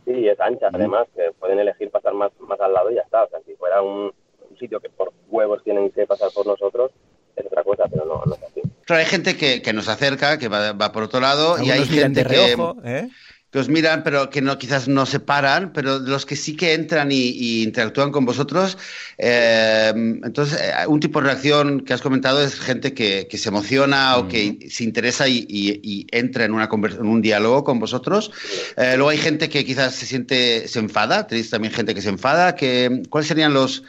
[0.05, 3.23] Sí, es ancha además, que pueden elegir pasar más, más al lado y ya está.
[3.23, 4.11] O sea, si fuera un,
[4.59, 6.91] sitio que por huevos tienen que pasar por nosotros,
[7.35, 8.61] es otra cosa, pero no, no es así.
[8.85, 11.85] Pero hay gente que, que nos acerca, que va, va por otro lado, y hay
[11.85, 12.55] gente que...
[12.83, 13.09] ¿eh?
[13.51, 16.73] Que os miran, pero que no, quizás no se paran, pero los que sí que
[16.73, 18.77] entran y, interactúan con vosotros,
[19.17, 24.17] eh, entonces eh, un tipo de reacción que has comentado es gente que, se emociona
[24.17, 28.31] o que se interesa y, entra en, una en un diálogo con vosotros.
[28.77, 32.09] Eh, luego hay gente que quizás se siente, se enfada, tenéis también gente que se
[32.09, 32.55] enfada.
[32.55, 33.83] Que, ¿Cuáles serían los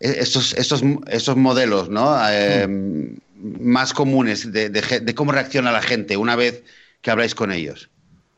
[0.00, 2.16] estos, estos, estos modelos ¿no?
[2.30, 2.66] Eh,
[3.38, 6.62] más comunes de, de, cómo reacciona la gente una vez
[7.02, 7.90] que habláis con ellos?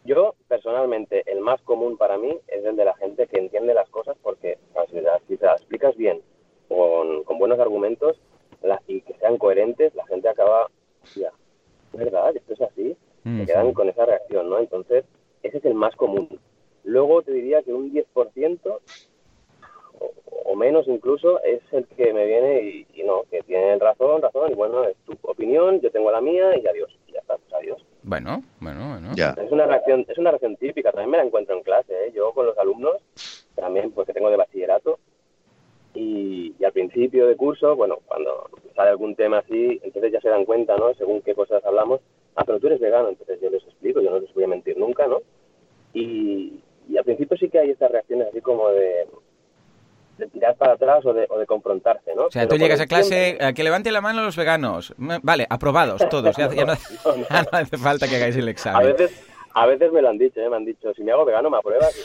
[0.04, 3.88] Yo, personalmente, el más común para mí es el de la gente que entiende las
[3.90, 4.58] cosas porque
[4.88, 6.20] si, te las explicas bien,
[6.68, 8.18] con, con buenos argumentos
[8.86, 10.68] y que sean coherentes, la gente acaba,
[11.14, 11.32] ya,
[11.92, 12.36] ¿verdad?
[12.36, 12.96] Esto es así.
[13.24, 14.58] Se quedan con esa reacción, ¿no?
[14.58, 15.04] Entonces,
[15.42, 16.40] ese es el más común.
[16.84, 18.78] Luego te diría que un 10%
[20.44, 24.54] o, menos incluso es el que me viene y, no, que tiene razón, razón, y
[24.54, 27.84] bueno, es tu opinión, yo tengo la mía y adiós, y ya está, pues adiós.
[28.02, 29.12] Bueno, bueno, bueno.
[29.12, 32.12] Es una reacción, es una reacción típica, también me la encuentro en clase, ¿eh?
[32.14, 32.96] yo con los alumnos,
[33.54, 34.98] también pues que tengo de bachillerato,
[35.94, 40.44] y, al principio de curso, bueno, cuando sale algún tema así, entonces ya se dan
[40.44, 40.94] cuenta, ¿no?
[40.94, 42.00] Según qué cosas hablamos,
[42.36, 44.76] ah, pero tú eres vegano, entonces yo les explico, yo no les voy a mentir
[44.76, 45.20] nunca, ¿no?
[45.94, 49.06] Y, y al principio sí que hay estas reacciones así como de,
[50.18, 52.26] de tirar para atrás o de, o de confrontarse, ¿no?
[52.26, 54.94] O sea, tú llegas a clase, a que levante la mano los veganos.
[54.98, 56.74] Vale, aprobados todos, ya, no,
[57.52, 58.80] hace falta que hagáis el examen.
[58.80, 60.48] A veces, a veces me lo han dicho, ¿eh?
[60.48, 61.96] me han dicho, si me hago vegano, ¿me apruebas?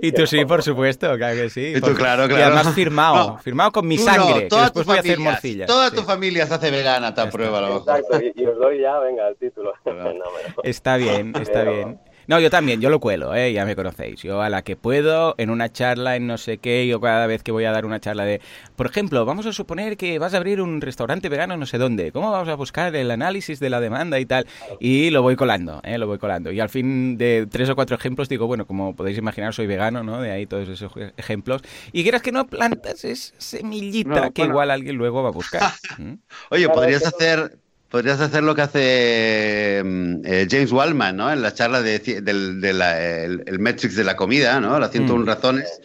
[0.00, 1.72] Y, tú sí, por supuesto, claro que sí.
[1.76, 2.38] Y tú, claro, claro.
[2.38, 5.66] Y además firmado, firmado con mi sangre, después voy a hacer morcilla.
[5.66, 9.36] Toda tu familia se hace vegana, te aprueba Exacto, y, os doy ya, venga, el
[9.36, 9.72] título.
[10.62, 12.00] está bien, está bien.
[12.28, 13.54] No, yo también, yo lo cuelo, ¿eh?
[13.54, 14.20] ya me conocéis.
[14.22, 17.42] Yo a la que puedo, en una charla, en no sé qué, yo cada vez
[17.42, 18.42] que voy a dar una charla de...
[18.76, 22.12] Por ejemplo, vamos a suponer que vas a abrir un restaurante vegano no sé dónde.
[22.12, 24.46] ¿Cómo vamos a buscar el análisis de la demanda y tal?
[24.78, 25.96] Y lo voy colando, ¿eh?
[25.96, 26.52] lo voy colando.
[26.52, 30.02] Y al fin de tres o cuatro ejemplos digo, bueno, como podéis imaginar, soy vegano,
[30.02, 30.20] ¿no?
[30.20, 31.62] De ahí todos esos ejemplos.
[31.92, 35.72] Y quieras que no plantas es semillita que igual alguien luego va a buscar.
[35.96, 36.12] ¿Mm?
[36.50, 37.56] Oye, podrías hacer
[37.90, 41.32] Podrías hacer lo que hace mm, eh, James Wallman, ¿no?
[41.32, 44.78] En la charla de, del de el, Matrix de la comida, ¿no?
[44.78, 45.26] Las 101 mm.
[45.26, 45.80] razones.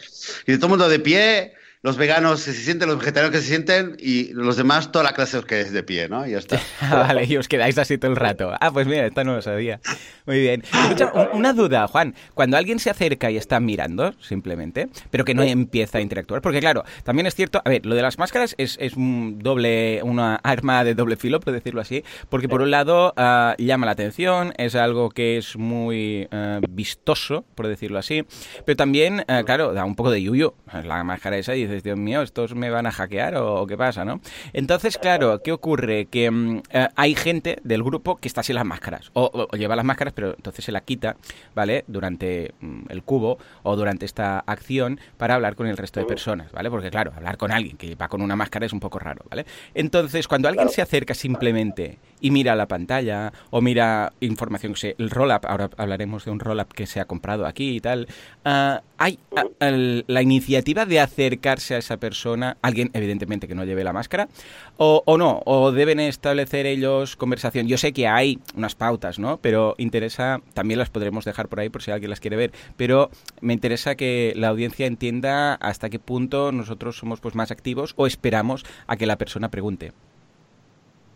[0.45, 1.53] Y todo el mundo de pie,
[1.83, 5.11] los veganos que se sienten, los vegetarianos que se sienten y los demás toda la
[5.11, 6.25] clase os quedáis de pie, ¿no?
[6.25, 6.57] Y ya está.
[6.89, 8.53] vale, y os quedáis así todo el rato.
[8.61, 9.81] Ah, pues mira, esta no lo sabía.
[10.25, 10.63] Muy bien.
[10.63, 12.15] Escucha, una duda, Juan.
[12.33, 16.61] Cuando alguien se acerca y está mirando, simplemente, pero que no empieza a interactuar, porque
[16.61, 20.35] claro, también es cierto, a ver, lo de las máscaras es, es un doble, una
[20.35, 24.53] arma de doble filo, por decirlo así, porque por un lado ah, llama la atención,
[24.57, 28.23] es algo que es muy ah, vistoso, por decirlo así,
[28.65, 30.53] pero también, ah, claro, da un poco de yuyu.
[30.85, 34.21] La máscara esa Dios mío, estos me van a hackear o, qué pasa, ¿no?
[34.53, 36.05] Entonces, claro, ¿qué ocurre?
[36.05, 39.85] Que mm, eh, hay gente del grupo que está sin las máscaras, o, lleva las
[39.85, 41.15] máscaras, pero entonces se la quita,
[41.55, 41.85] ¿vale?
[41.87, 46.51] Durante mm, el cubo o durante esta acción para hablar con el resto de personas,
[46.51, 46.69] ¿vale?
[46.69, 49.45] Porque, claro, hablar con alguien que va con una máscara es un poco raro, ¿vale?
[49.73, 54.95] Entonces, cuando alguien se acerca simplemente y mira la pantalla o mira información, que sé,
[54.97, 58.07] el roll-up, ahora hablaremos de un roll-up que se ha comprado aquí y tal,
[58.45, 63.83] ah, hay ah, la iniciativa de acercarse a esa persona, alguien evidentemente que no lleve
[63.83, 64.29] la máscara,
[64.77, 67.67] o, o, no, o deben establecer ellos conversación.
[67.67, 69.37] Yo sé que hay unas pautas, ¿no?
[69.41, 73.11] Pero interesa, también las podremos dejar por ahí por si alguien las quiere ver, pero
[73.41, 78.07] me interesa que la audiencia entienda hasta qué punto nosotros somos pues más activos o
[78.07, 79.91] esperamos a que la persona pregunte.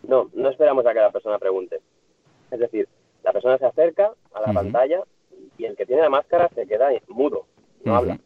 [0.07, 1.79] No, no esperamos a que la persona pregunte.
[2.49, 2.87] Es decir,
[3.23, 5.03] la persona se acerca a la pantalla
[5.57, 7.45] y el que tiene la máscara se queda mudo,
[7.83, 8.19] no habla.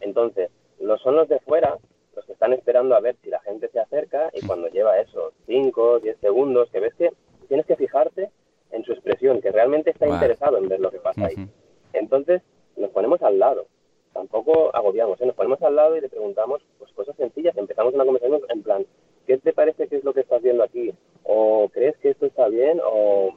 [0.00, 1.78] Entonces, los son los de fuera
[2.14, 5.32] los que están esperando a ver si la gente se acerca y cuando lleva eso,
[5.46, 7.12] 5, 10 segundos, que ves que
[7.46, 8.30] tienes que fijarte
[8.72, 11.48] en su expresión, que realmente está interesado en ver lo que pasa ahí.
[11.92, 12.42] Entonces,
[12.76, 13.66] nos ponemos al lado.
[14.12, 15.26] Tampoco agobiamos, ¿eh?
[15.26, 17.56] nos ponemos al lado y le preguntamos pues cosas sencillas.
[17.56, 18.86] Empezamos una conversación en plan,
[19.26, 20.92] ¿qué te parece que es lo que estás viendo aquí?
[21.24, 22.80] ¿O crees que esto está bien?
[22.84, 23.32] O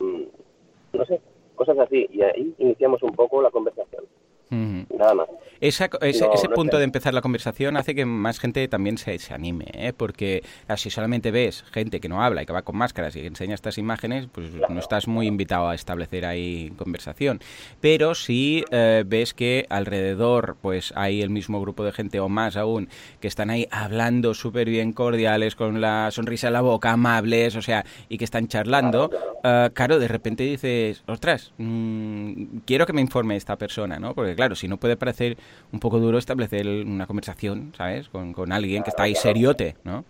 [0.00, 0.22] mm,
[0.92, 1.20] no sé,
[1.54, 2.08] cosas así.
[2.10, 4.04] Y ahí iniciamos un poco la conversación.
[4.50, 5.28] Nada más.
[5.60, 5.88] ese,
[6.54, 9.92] punto de empezar la conversación hace que más gente también se, se anime, ¿eh?
[9.96, 10.42] porque
[10.76, 13.54] si solamente ves gente que no habla y que va con máscaras y que enseña
[13.54, 17.40] estas imágenes, pues no estás muy invitado a establecer ahí conversación.
[17.80, 22.56] Pero si eh, ves que alrededor pues hay el mismo grupo de gente o más
[22.56, 22.88] aún
[23.20, 27.62] que están ahí hablando súper bien cordiales, con la sonrisa en la boca, amables, o
[27.62, 29.10] sea, y que están charlando,
[29.44, 34.14] eh, claro, de repente dices, ostras, mm, quiero que me informe esta persona, ¿no?
[34.14, 35.36] Porque claro, si no puede parecer
[35.72, 38.08] un poco duro establecer una conversación, ¿sabes?
[38.08, 40.04] Con, con alguien que está ahí seriote, ¿no?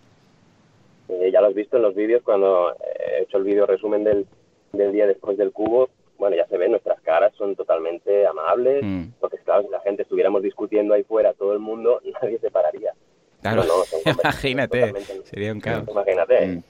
[1.07, 4.27] Eh, ya lo has visto en los vídeos cuando he hecho el vídeo resumen del,
[4.71, 5.89] del día después del cubo.
[6.19, 9.03] Bueno, ya se ve, nuestras caras son totalmente amables, mm.
[9.19, 12.93] porque claro, si la gente estuviéramos discutiendo ahí fuera, todo el mundo, nadie se pararía.
[13.41, 13.63] Claro,
[14.05, 15.89] imagínate, sería un caos.
[15.89, 16.63] Imagínate, mm.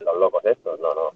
[0.00, 1.12] los locos estos, no, no.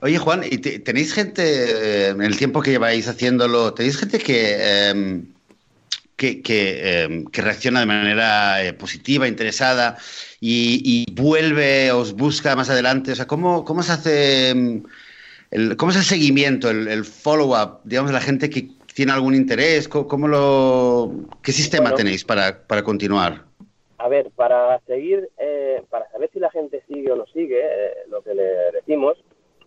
[0.00, 4.90] Oye, Juan, ¿y tenéis gente, eh, en el tiempo que lleváis haciéndolo, tenéis gente que,
[4.90, 5.26] em,
[6.16, 9.96] que, que, reacciona de manera positiva, interesada
[10.40, 13.10] y, vuelve, os busca más adelante?
[13.10, 14.84] O sea, ¿cómo, cómo se hace, em,
[15.50, 19.88] el, cómo es el seguimiento, el, follow-up, digamos, de la gente que tiene algún interés?
[19.88, 23.46] ¿Cómo, lo, ¿Qué sistema tenéis para, para, continuar?
[23.98, 27.94] A ver, para seguir, eh, para saber si la gente sigue o no sigue eh,
[28.10, 29.18] lo que le decimos,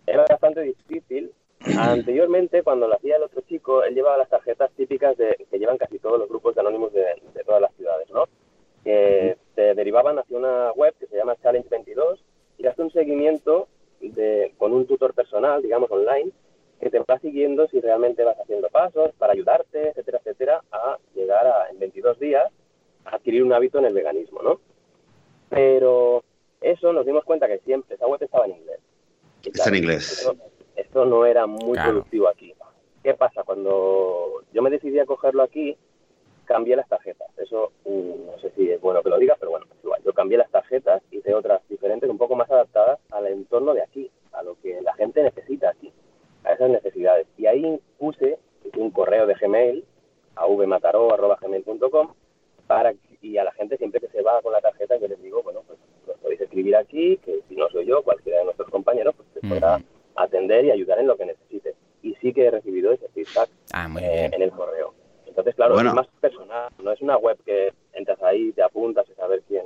[0.06, 1.32] era bastante difícil.
[1.78, 5.78] Anteriormente, cuando lo hacía el otro chico, él llevaba las tarjetas típicas de, que llevan
[5.78, 8.26] casi todos los grupos de anónimos de, de todas las ciudades, ¿no?
[8.84, 12.24] que se derivaban hacia una web que se llama Challenge 22
[12.58, 13.68] y hace un seguimiento
[14.00, 16.32] de, con un tutor personal, digamos, online,
[16.80, 21.46] que te va siguiendo si realmente vas haciendo pasos para ayudarte, etcétera, etcétera, a llegar
[21.46, 22.52] a, en 22 días
[23.06, 24.60] a adquirir un hábito en el veganismo, ¿no?
[25.50, 26.24] Pero
[26.60, 28.80] eso nos dimos cuenta que siempre esa web estaba en inglés.
[29.44, 30.30] Está en inglés.
[30.76, 32.54] Esto, no era muy productivo aquí.
[33.04, 33.44] ¿Qué pasa?
[33.44, 35.78] Cuando yo me decidí a cogerlo aquí,
[36.46, 37.28] cambié las tarjetas.
[37.38, 40.02] Eso mm, no sé si es bueno que lo diga, pero bueno, igual.
[40.04, 44.12] Yo cambié las tarjetas, hice otras diferentes, un poco más adaptadas al entorno de aquí,
[44.34, 45.92] a lo que la gente necesita aquí,
[46.44, 47.28] a esas necesidades.
[47.38, 48.38] Y ahí puse
[48.78, 49.86] un correo de Gmail
[50.36, 52.14] a vmataró.gmail.com
[52.68, 55.44] para y a la gente siempre que se va con la tarjeta yo les digo,
[55.44, 55.78] bueno, pues
[56.08, 59.48] lo podéis escribir aquí, que si no soy yo, cualquiera de nuestros compañeros, pues te
[59.48, 59.82] podrá
[60.16, 61.76] atender y ayudar en lo que necesites.
[62.02, 64.94] Y sí que he recibido ese feedback ah, eh, en el correo.
[65.28, 69.14] Entonces, claro, es más personal, no es una web que entras ahí, te apuntas y
[69.14, 69.64] saber quién,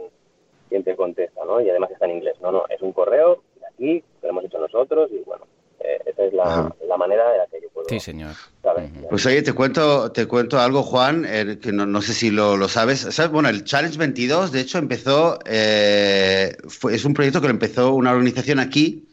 [0.70, 1.60] quién te contesta, ¿no?
[1.60, 4.46] Y además está en inglés, no, no, es un correo de aquí, que lo hemos
[4.46, 5.48] hecho nosotros y bueno,
[5.80, 7.90] eh, esa es la, manera de la que yo puedo.
[7.90, 8.32] Sí, señor.
[9.16, 12.58] Pues oye, te cuento, te cuento algo, Juan, eh, que no, no, sé si lo,
[12.58, 13.00] lo sabes.
[13.12, 13.32] ¿Sabes?
[13.32, 17.94] Bueno, el Challenge 22, de hecho, empezó, eh, fue, es un proyecto que lo empezó
[17.94, 19.08] una organización aquí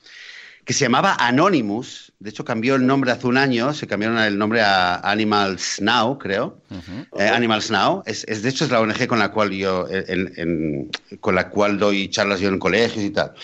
[0.64, 2.12] que se llamaba Anonymous.
[2.18, 6.18] De hecho, cambió el nombre hace un año, se cambiaron el nombre a Animals Now,
[6.18, 6.58] creo.
[7.16, 8.02] Eh, Animals Now.
[8.04, 9.86] Es, de hecho, es la ONG con la cual yo,
[11.20, 13.34] con la cual doy charlas yo en colegios y tal.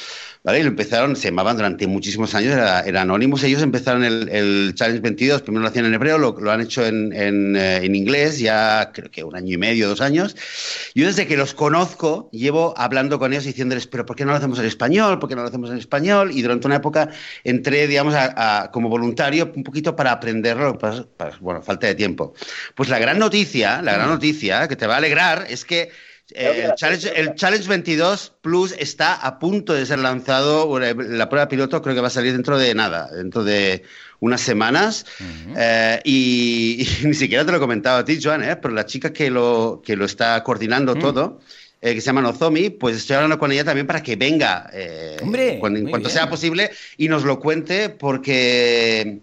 [0.43, 0.61] ¿Vale?
[0.61, 3.43] Y lo empezaron, se llamaban durante muchísimos años, era, era Anonymous.
[3.45, 7.13] Ellos empezaron el, Challenge 22, primero lo hacían en hebreo, lo, lo han hecho en,
[7.13, 10.37] en, eh, en, inglés ya creo que un año y medio, dos años.
[10.95, 14.39] Yo desde que los conozco, llevo hablando con ellos diciéndoles, pero ¿por qué no lo
[14.39, 15.19] hacemos en español?
[15.19, 16.31] ¿Por qué no lo hacemos en español?
[16.33, 17.11] Y durante una época
[17.45, 22.35] entré, digamos, a, como voluntario un poquito para aprenderlo, pues, pues, bueno, falta de tiempo.
[22.75, 25.91] Pues la gran noticia, la gran noticia que te va a alegrar es que
[26.35, 30.79] el, Challenge, el Challenge 22 Plus está a punto de ser lanzado.
[30.79, 33.83] La prueba piloto creo que va a salir dentro de nada, dentro de
[34.21, 35.07] unas semanas.
[35.57, 38.57] Eh, y, ni siquiera te lo he comentado a ti, Joan, ¿eh?
[38.57, 40.99] pero la chica que lo, que lo está coordinando mm.
[40.99, 41.41] todo.
[41.81, 44.69] Eh, que se llama Nozomi, pues estoy hablando con ella también para que venga
[45.61, 49.21] cuando, en cuanto sea posible y nos lo cuente porque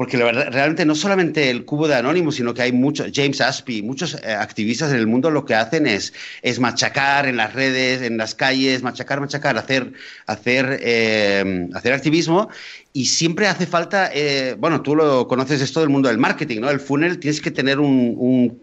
[0.00, 4.14] porque realmente no solamente el cubo de Anonymous, sino que hay muchos, James Aspey, muchos
[4.14, 8.16] eh, activistas en el mundo lo que hacen es, es machacar en las redes, en
[8.16, 9.92] las calles, machacar, machacar, hacer,
[10.26, 12.48] hacer, eh, hacer activismo
[12.94, 16.70] y siempre hace falta, eh, bueno, tú lo conoces esto del mundo del marketing, ¿no?
[16.70, 18.58] El funnel tienes que tener un,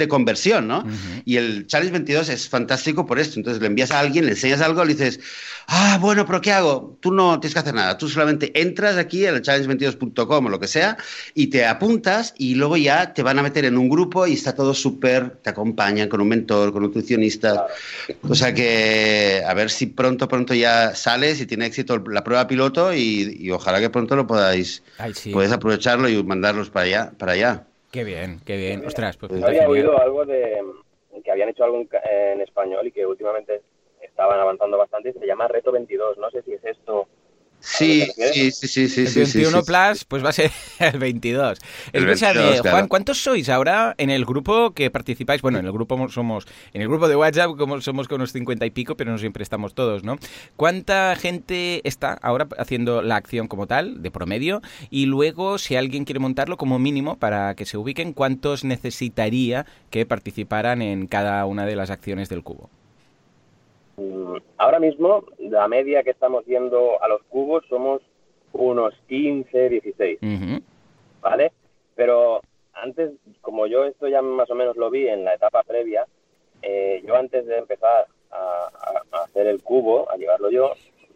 [0.00, 0.84] de conversión, ¿no?
[1.24, 3.38] Y el Challenge 22 es fantástico por esto.
[3.38, 5.20] Entonces le envías a alguien, le enseñas algo, le dices,
[5.68, 6.98] ah, bueno, pero ¿qué hago?
[7.00, 7.96] Tú no tienes que hacer nada.
[7.98, 10.96] Tú solamente entras aquí en el challenge22.com o lo que sea
[11.34, 14.54] y te apuntas y luego ya te van a meter en un grupo y está
[14.54, 17.60] todo súper, te acompañan con un mentor, con nutricionistas.
[18.22, 22.48] O sea que a ver si pronto, pronto ya sales y tiene éxito la prueba
[22.48, 24.82] piloto y y, ojalá que pronto lo podáis
[25.52, 27.12] aprovecharlo y mandarlos para allá.
[27.18, 27.66] Para allá.
[27.90, 28.84] Qué bien, qué bien.
[28.86, 30.62] Ostras, pues había oído algo de
[31.24, 33.62] que habían hecho algo en, español y que últimamente
[34.00, 36.18] estaban avanzando bastante se llama Reto 22.
[36.18, 37.08] No sé si es esto
[37.60, 41.58] Sí, sí, sí, sí, El 21 Plus, pues va a ser el 22.
[41.92, 45.42] El de, Juan, ¿cuántos sois ahora en el grupo que participáis?
[45.42, 48.64] Bueno, en el grupo somos, en el grupo de WhatsApp como somos con unos 50
[48.64, 50.18] y pico, pero no siempre estamos todos, ¿no?
[50.56, 54.62] ¿Cuánta gente está ahora haciendo la acción como tal, de promedio?
[54.88, 60.06] Y luego, si alguien quiere montarlo como mínimo para que se ubiquen, ¿cuántos necesitaría que
[60.06, 62.70] participaran en cada una de las acciones del cubo?
[64.00, 68.00] Mm, ahora mismo, la media que estamos viendo a los cubos somos
[68.52, 70.18] unos 15, 16.
[71.20, 71.52] ¿Vale?
[71.94, 72.40] Pero
[72.72, 76.06] antes, como yo esto ya más o menos lo vi en la etapa previa,
[76.62, 78.70] eh, yo antes de empezar a,
[79.24, 80.72] hacer el cubo, a llevarlo yo,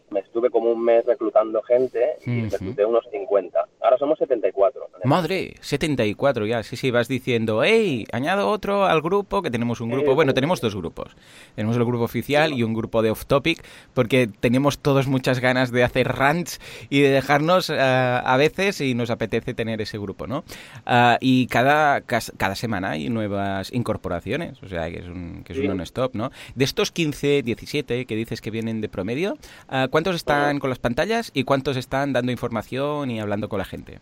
[0.09, 3.59] me estuve como un mes reclutando gente y recluté unos 50.
[3.81, 4.89] Ahora somos 74.
[5.03, 6.63] Madre, 74 ya.
[6.63, 10.15] Sí, sí, vas diciendo, hey, añado otro al grupo, que tenemos un grupo.
[10.15, 11.15] bueno, tenemos dos grupos.
[11.55, 13.63] Tenemos el grupo oficial y un grupo de off-topic,
[13.93, 18.93] porque tenemos todos muchas ganas de hacer rants y de dejarnos eh, a veces y
[18.93, 20.43] nos apetece tener ese grupo, ¿no?
[20.85, 25.59] Ah, y cada, cada semana hay nuevas incorporaciones, o sea, que es un, que es
[25.59, 26.31] un non-stop, ¿no?
[26.55, 29.37] De estos 15, 17 que dices que vienen de promedio,
[29.69, 33.63] uh, ¿Cuántos están con las pantallas y cuántos están dando información y hablando con la
[33.63, 34.01] gente?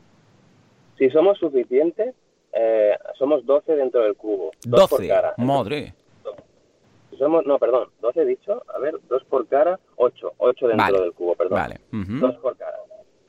[0.98, 2.16] Si somos suficientes,
[2.52, 4.50] eh, somos 12 dentro del cubo.
[4.66, 5.94] 12, madre.
[7.16, 11.36] somos, no, perdón, 12 dicho, a ver, dos por cara, 8, 8 dentro del cubo,
[11.36, 11.60] perdón.
[11.60, 11.80] Vale.
[11.92, 12.76] Dos por cara.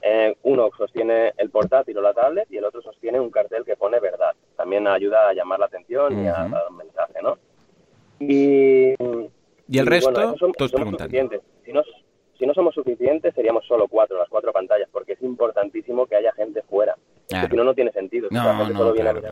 [0.01, 3.77] Eh, uno sostiene el portátil o la tablet y el otro sostiene un cartel que
[3.77, 4.35] pone verdad.
[4.57, 7.37] También ayuda a llamar la atención y a, dar un mensaje, ¿no?
[8.21, 8.95] Y,
[9.69, 11.43] ¿Y el resto, somos, suficientes.
[11.63, 11.83] Si no,
[12.39, 16.33] si no somos suficientes, seríamos solo cuatro, las cuatro pantallas, porque es importantísimo que haya
[16.33, 16.97] gente fuera.
[17.29, 18.29] si no, no tiene sentido.
[18.31, 19.23] No, no, claro,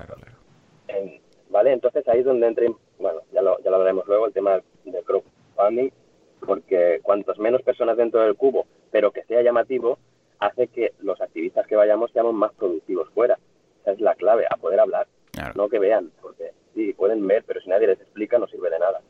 [1.50, 1.72] ¿Vale?
[1.72, 2.66] Entonces ahí es donde entra,
[2.98, 5.90] bueno, ya lo, ya lo hablaremos luego, el tema del crowdfunding,
[6.40, 9.98] porque cuantos menos personas dentro del cubo, pero que sea llamativo,
[10.38, 13.38] hace que los activistas que vayamos seamos más productivos fuera.
[13.82, 15.06] Esa es la clave, a poder hablar,
[15.54, 18.78] no que vean, porque sí, pueden ver, pero si nadie les explica no sirve de
[18.78, 19.00] nada.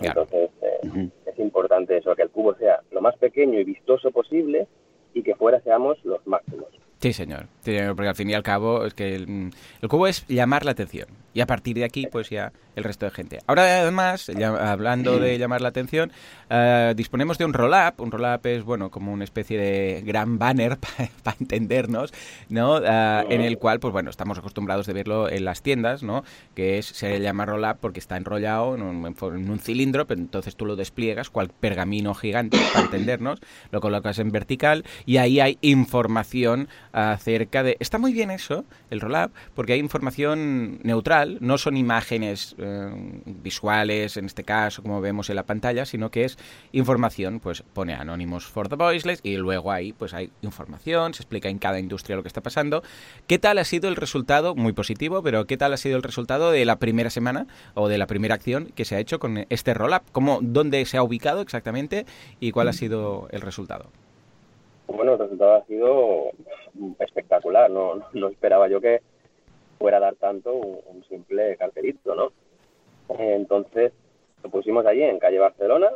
[0.00, 4.66] Entonces, eh, es importante eso, que el cubo sea lo más pequeño y vistoso posible
[5.14, 6.68] y que fuera seamos los máximos.
[7.02, 7.48] Sí, señor.
[7.64, 9.50] porque al fin y al cabo es que el,
[9.88, 11.08] cubo es llamar la atención.
[11.34, 13.38] Y a partir de aquí, pues ya el resto de gente.
[13.46, 14.30] Ahora, además,
[14.60, 16.12] hablando de llamar la atención,
[16.50, 17.94] eh, disponemos de un roll-up.
[17.98, 20.78] Un roll-up es, bueno, como una especie de gran banner,
[21.24, 22.12] para entendernos,
[22.48, 22.78] ¿no?
[22.78, 26.22] Eh, en el cual, pues bueno, estamos acostumbrados de verlo en las tiendas, ¿no?
[26.54, 30.54] Que es, se llama roll-up porque está enrollado en un, en un, cilindro, pero entonces
[30.54, 33.40] tú lo despliegas, cual pergamino gigante, para entendernos,
[33.70, 37.76] lo colocas en vertical y ahí hay información acerca de...
[37.80, 42.90] Está muy bien eso, el roll-up, porque hay información neutral, no son imágenes eh,
[43.26, 46.38] visuales, en este caso, como vemos en la pantalla, sino que es
[46.72, 51.48] información, pues pone Anonymous for the Voiceless y luego ahí pues hay información, se explica
[51.48, 52.82] en cada industria lo que está pasando.
[53.26, 54.54] ¿Qué tal ha sido el resultado?
[54.54, 57.98] Muy positivo, pero ¿qué tal ha sido el resultado de la primera semana o de
[57.98, 60.02] la primera acción que se ha hecho con este roll-up?
[60.12, 62.06] ¿Cómo, ¿Dónde se ha ubicado exactamente
[62.40, 63.90] y cuál ha sido el resultado?
[64.94, 66.30] Bueno, el resultado ha sido
[66.98, 67.70] espectacular.
[67.70, 69.00] No, no esperaba yo que
[69.78, 72.32] fuera a dar tanto un, simple carterito, ¿no?
[73.18, 73.92] Entonces
[74.42, 75.90] lo pusimos allí en calle Barcelona.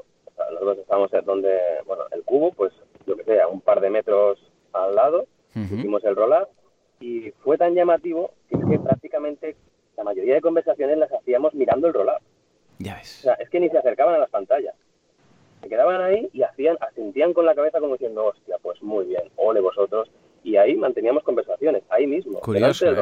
[0.53, 2.73] los dos estamos donde, bueno, el cubo, pues
[3.07, 4.39] lo que sea, un par de metros
[4.73, 5.27] al lado.
[5.55, 6.47] Hicimos el roll
[7.01, 9.57] y fue tan llamativo que, es que prácticamente
[9.97, 12.11] la mayoría de conversaciones las hacíamos mirando el roll
[12.79, 13.21] Ya ves.
[13.21, 14.75] O sea, es que ni se acercaban a las pantallas
[15.67, 19.23] se quedaban ahí y hacían, asentían con la cabeza como diciendo, hostia, pues muy bien,
[19.37, 20.09] ole vosotros.
[20.45, 22.41] Y ahí manteníamos conversaciones, ahí mismo.
[22.41, 22.97] Curioso, ¿eh?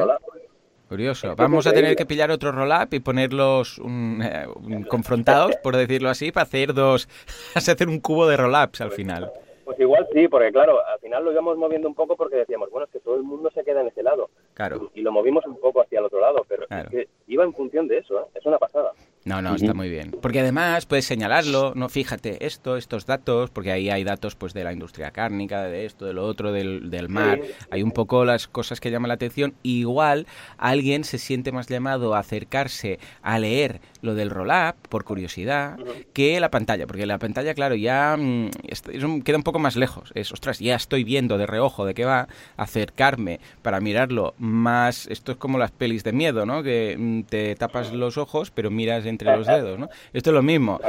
[0.89, 1.35] Curioso.
[1.35, 4.47] Vamos a tener que pillar otro roll-up y ponerlos eh,
[4.87, 7.07] confrontados, por decirlo así, para hacer dos,
[7.55, 9.31] hacer un cubo de roll-ups al final.
[9.63, 12.85] Pues igual sí, porque claro, al final lo íbamos moviendo un poco porque decíamos, bueno,
[12.85, 14.29] es que todo el mundo se queda en ese lado.
[14.55, 14.89] Claro.
[14.95, 17.87] Y, lo movimos un poco hacia el otro lado, pero es que iba en función
[17.89, 18.23] de eso, ¿eh?
[18.35, 18.93] es una pasada.
[19.25, 20.11] No, no, está muy bien.
[20.21, 24.63] Porque además puedes señalarlo, no fíjate esto, estos datos, porque ahí hay datos pues de
[24.63, 27.41] la industria cárnica, de esto, de lo otro, del, del mar.
[27.71, 29.55] Hay un poco las cosas que llaman la atención.
[29.63, 30.27] Igual
[30.57, 35.79] alguien se siente más llamado a acercarse a leer lo del roll-up por curiosidad
[36.13, 38.51] que la pantalla, porque la pantalla, claro, ya mm,
[39.23, 40.11] queda un poco más lejos.
[40.13, 42.27] Es, ostras, ya estoy viendo de reojo de qué va,
[42.57, 45.07] acercarme para mirarlo más.
[45.07, 46.63] Esto es como las pelis de miedo, ¿no?
[46.63, 49.89] Que mm, te tapas los ojos, pero miras en entre los dedos, ¿no?
[50.13, 50.79] Esto es lo mismo.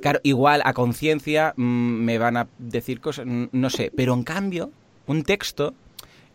[0.00, 4.70] claro, igual a conciencia mm, me van a decir cosas, no sé, pero en cambio,
[5.06, 5.74] un texto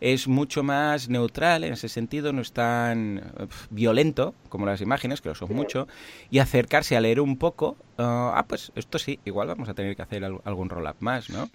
[0.00, 3.32] es mucho más neutral en ese sentido, no es tan
[3.70, 5.86] violento como las imágenes, que lo son mucho,
[6.28, 9.94] y acercarse a leer un poco, ah, ah pues esto sí, igual vamos a tener
[9.94, 11.48] que hacer algún roll-up más, ¿no?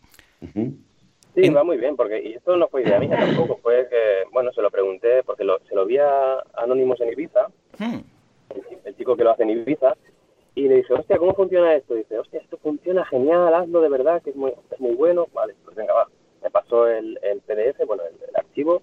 [1.38, 4.52] Sí, va muy bien, porque y esto no fue idea mía tampoco, fue que, bueno,
[4.54, 8.00] se lo pregunté, porque se lo vi a Anónimos en Ibiza, hmm
[8.86, 9.96] el chico que lo hace en Ibiza,
[10.56, 11.94] y le dije, hostia, ¿cómo funciona esto?
[11.94, 15.28] Y dice, hostia, esto funciona genial, hazlo de verdad, que es muy, es muy bueno.
[15.34, 16.08] Vale, pues venga, va.
[16.42, 18.82] Me pasó el, el PDF, bueno, el, archivo,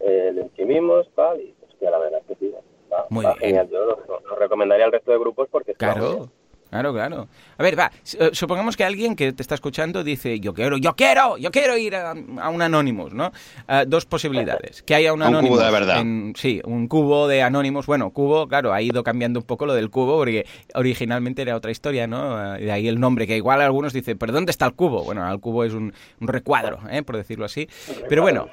[0.00, 2.54] eh, lo imprimimos, tal, y hostia, la verdad es que sí,
[2.92, 3.68] va, muy genial.
[3.70, 6.28] Yo lo, recomendaría al resto de grupos porque Claro.
[6.70, 7.28] Claro, claro.
[7.58, 10.94] A ver, va, eh, supongamos que alguien que te está escuchando dice, yo quiero, yo
[10.94, 13.32] quiero, yo quiero ir a, un Anonymous, ¿no?
[13.68, 14.82] Eh, dos posibilidades.
[14.82, 15.50] Que haya un Anonymous.
[15.50, 16.04] Un cubo de verdad.
[16.36, 17.86] sí, un cubo de Anonymous.
[17.86, 21.72] Bueno, cubo, claro, ha ido cambiando un poco lo del cubo porque originalmente era otra
[21.72, 22.54] historia, ¿no?
[22.54, 25.02] Eh, de ahí el nombre, que igual algunos dicen, pero ¿dónde está el cubo?
[25.02, 27.02] Bueno, el cubo es un, recuadro, ¿eh?
[27.02, 27.68] por decirlo así.
[28.08, 28.48] Pero bueno,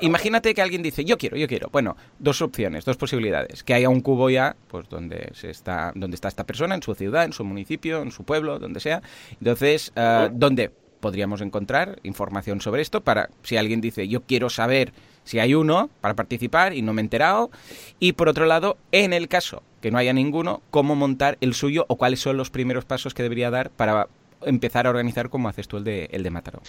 [0.00, 1.68] imagínate que alguien dice, yo quiero, yo quiero.
[1.70, 3.62] Bueno, dos opciones, dos posibilidades.
[3.62, 6.96] Que haya un cubo ya, pues donde, se está, donde está esta persona, en su
[6.96, 9.02] ciudad, en su municipio municipio, en su pueblo, donde sea.
[9.32, 13.02] Entonces, uh, ¿dónde podríamos encontrar información sobre esto?
[13.02, 14.92] Para si alguien dice, yo quiero saber
[15.24, 17.50] si hay uno para participar y no me he enterado.
[17.98, 21.84] Y por otro lado, en el caso que no haya ninguno, cómo montar el suyo
[21.88, 24.08] o cuáles son los primeros pasos que debería dar para
[24.42, 26.60] empezar a organizar como haces tú el de, el de Mataró.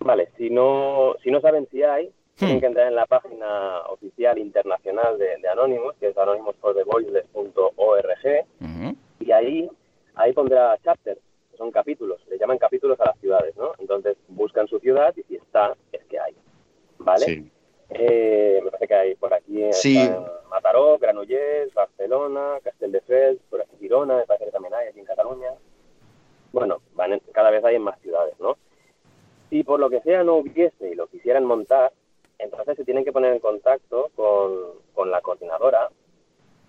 [0.00, 2.60] Vale, si no, si no saben si hay, tienen hmm.
[2.60, 8.46] que entrar en la página oficial internacional de, de Anonymous, que es anonymousforthevoiceless.org,
[9.28, 9.70] y ahí,
[10.14, 11.20] ahí pondrá chapters,
[11.50, 13.72] que son capítulos, le llaman capítulos a las ciudades, ¿no?
[13.78, 16.34] Entonces buscan su ciudad y si está, es que hay,
[16.96, 17.26] ¿vale?
[17.26, 17.52] Sí.
[17.90, 20.10] Eh, me parece que hay por aquí sí.
[20.48, 25.50] Mataró, Granollers, Barcelona, Castelldefels, por aquí Girona, me parece que también hay aquí en Cataluña.
[26.52, 28.56] Bueno, van cada vez hay en más ciudades, ¿no?
[29.50, 31.92] Si por lo que sea no hubiese y lo quisieran montar,
[32.38, 34.54] entonces se tienen que poner en contacto con,
[34.94, 35.90] con la coordinadora.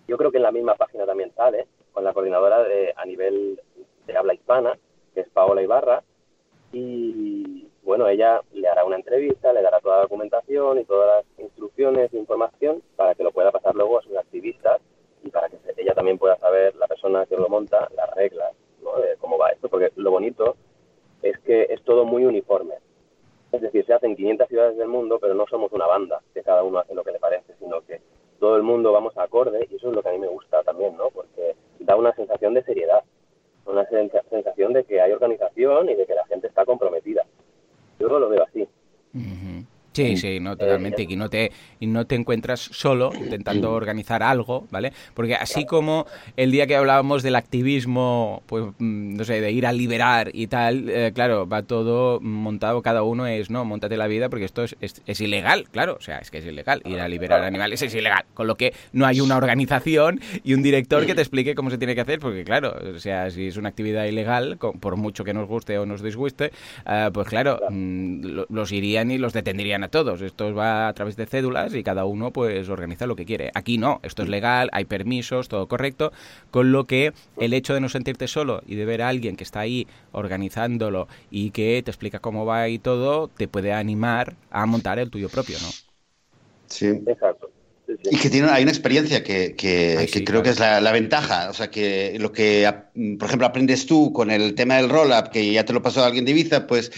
[0.09, 3.59] Yo creo que en la misma página también sale, con la coordinadora de, a nivel
[4.07, 4.77] de habla hispana,
[5.13, 6.03] que es Paola Ibarra,
[6.71, 11.39] y bueno, ella le hará una entrevista, le dará toda la documentación y todas las
[11.39, 14.79] instrucciones e información para que lo pueda pasar luego a sus activistas
[15.23, 18.53] y para que ella también pueda saber, la persona que lo monta, las reglas
[19.19, 20.55] cómo va esto, porque lo bonito
[21.21, 22.75] es que es todo muy uniforme.
[23.51, 26.63] Es decir, se hacen 500 ciudades del mundo, pero no somos una banda, que cada
[26.63, 28.01] uno hace lo que le parece, sino que
[28.39, 30.95] todo el mundo vamos acorde y eso es lo que a mí me gusta también,
[30.97, 31.09] ¿no?
[31.09, 33.03] Porque da una sensación de seriedad,
[33.65, 33.85] una
[34.29, 37.25] sensación de que hay organización y de que la gente está comprometida.
[37.99, 38.67] Yo lo veo así.
[39.91, 41.05] Sí, sí, no, totalmente.
[41.07, 44.93] Y no te, y no te encuentras solo intentando organizar algo, ¿vale?
[45.13, 46.05] Porque así como
[46.37, 50.47] el día que hablábamos del activismo, pues, mm, no sé, de ir a liberar y
[50.47, 54.63] tal, eh, claro, va todo montado, cada uno es, no, montate la vida porque esto
[54.63, 56.81] es, es, ilegal, claro, o sea, es que es ilegal.
[56.85, 58.25] Ir a liberar animales es ilegal.
[58.33, 61.77] Con lo que no hay una organización y un director que te explique cómo se
[61.77, 65.33] tiene que hacer, porque claro, o sea, si es una actividad ilegal, por mucho que
[65.33, 66.51] nos guste o nos disguste,
[66.87, 70.21] eh, pues claro, mm, los irían y los detendrían a todos.
[70.21, 73.51] Esto va a través de cédulas y cada uno pues organiza lo que quiere.
[73.53, 76.11] Aquí no, esto es legal, hay permisos, todo correcto,
[76.51, 79.43] con lo que el hecho de no sentirte solo y de ver a alguien que
[79.43, 84.65] está ahí organizándolo y que te explica cómo va y todo, te puede animar a
[84.65, 85.69] montar el tuyo propio, ¿no?
[86.67, 86.87] Sí.
[87.07, 87.51] Exacto.
[88.03, 91.49] Y que tiene, hay una experiencia que, que, creo que es la, la, ventaja.
[91.49, 92.71] O sea, que lo que,
[93.17, 96.23] por ejemplo, aprendes tú con el tema del roll-up, que ya te lo pasó alguien
[96.23, 96.91] de Ibiza, pues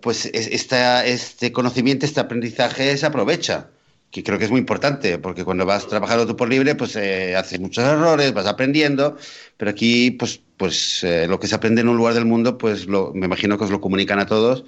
[0.00, 3.68] pues este conocimiento, este aprendizaje se aprovecha,
[4.10, 7.36] que creo que es muy importante, porque cuando vas trabajando tú por libre, pues eh,
[7.36, 9.16] haces muchos errores, vas aprendiendo,
[9.56, 12.86] pero aquí, pues, pues eh, lo que se aprende en un lugar del mundo, pues
[12.86, 14.64] lo, me imagino que os lo comunican a todos.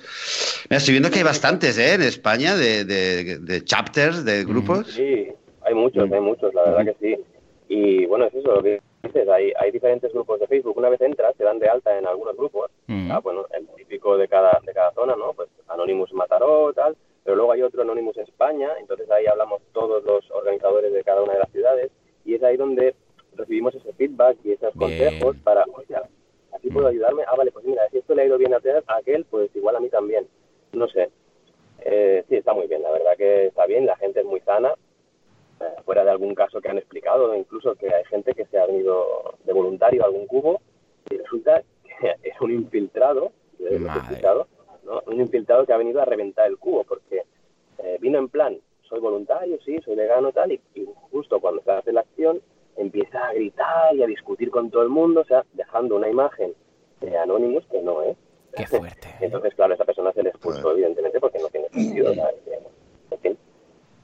[0.69, 1.95] estoy viendo que hay bastantes ¿eh?
[1.95, 4.89] en España de, de, chapters, de grupos.
[4.89, 5.29] Sí,
[5.63, 7.23] hay muchos, hay muchos, la verdad que sí.
[7.69, 8.81] Y bueno, es eso, lo que
[9.33, 10.77] hay, hay diferentes grupos de Facebook.
[10.77, 12.71] Una vez entras, te dan de alta en algunos grupos.
[13.11, 15.33] Ah, bueno, el típico de cada, de cada zona, ¿no?
[15.33, 16.97] Pues Anonymous Mataró, tal.
[17.25, 21.35] Pero luego hay otro Anonymous España, entonces ahí hablamos todos los organizadores de cada una
[21.35, 21.91] de las ciudades.
[22.25, 22.95] Y es ahí donde
[23.37, 25.95] recibimos ese feedback y esos consejos para, oye,
[26.53, 27.25] así puedo ayudarme.
[27.27, 29.81] Ah, vale, pues mira, si esto le ha ido bien a aquel, pues igual a
[29.81, 30.27] mí también.
[30.73, 31.11] No sé.
[31.81, 34.75] Eh, sí, está muy bien, la verdad que está bien, la gente es muy sana
[35.85, 39.35] fuera de algún caso que han explicado, incluso que hay gente que se ha venido
[39.45, 40.61] de voluntario a algún cubo
[41.11, 46.85] y resulta que es un infiltrado, un infiltrado que ha venido a reventar el cubo,
[46.85, 47.25] porque
[47.79, 50.61] eh, vino en plan, soy voluntario, sí, soy vegano, tal, y,
[51.11, 52.41] justo cuando se hace la acción
[52.77, 56.55] empieza a gritar y a discutir con todo el mundo, o sea, dejando una imagen
[57.01, 58.17] de Anonymous que no es.
[58.57, 59.09] Qué fuerte.
[59.21, 62.13] Entonces, claro, esa persona se le expulsó, evidentemente, porque no tiene sentido.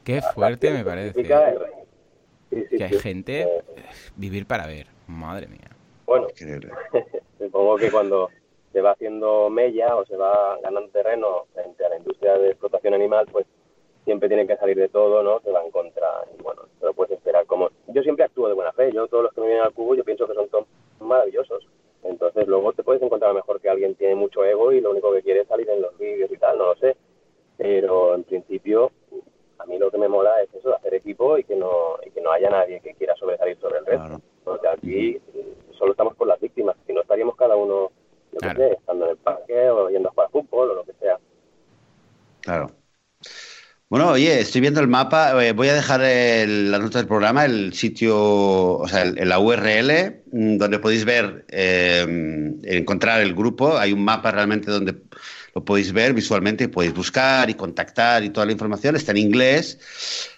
[0.05, 1.23] Qué fuerte me parece.
[1.23, 3.63] que hay gente eh,
[4.17, 4.87] vivir para ver.
[5.07, 5.71] Madre mía.
[6.07, 6.29] Bueno,
[7.39, 8.31] supongo que cuando
[8.73, 12.95] se va haciendo mella o se va ganando terreno frente a la industria de explotación
[12.95, 13.47] animal, pues
[14.05, 15.41] siempre tienen que salir de todo, ¿no?
[15.41, 16.07] Se va en contra.
[16.39, 17.71] Y bueno, pero puedes esperar como...
[17.89, 18.93] Yo siempre actúo de buena fe.
[18.93, 20.67] Yo, todos los que me vienen al cubo, yo pienso que son todos
[21.01, 21.67] maravillosos.
[22.03, 25.23] Entonces luego te puedes encontrar mejor que alguien tiene mucho ego y lo único que
[25.23, 26.97] quiere es salir en los vídeos y tal, no lo sé.
[27.57, 28.93] Pero en principio
[29.59, 32.21] a mí lo que me mola es eso, hacer equipo y que no, y que
[32.21, 34.21] no haya nadie que quiera sobresalir sobre el resto.
[34.45, 37.91] Porque aquí eh, solo estamos por las víctimas, si no estaríamos cada uno,
[38.33, 38.59] yo claro.
[38.59, 41.19] sé, estando en el parque o yendo a jugar fútbol o lo que sea.
[42.43, 42.71] Claro.
[43.89, 45.45] Bueno, oye, estoy viendo el mapa.
[45.45, 49.39] Eh, voy a dejar el, la nota del programa, el sitio, o sea, el, la
[49.39, 53.79] URL, mm, donde podéis ver, eh, encontrar el grupo.
[53.79, 54.95] Hay un mapa realmente donde
[55.55, 58.97] lo podéis ver visualmente y podéis buscar y contactar y toda la información.
[58.97, 59.79] Está en inglés,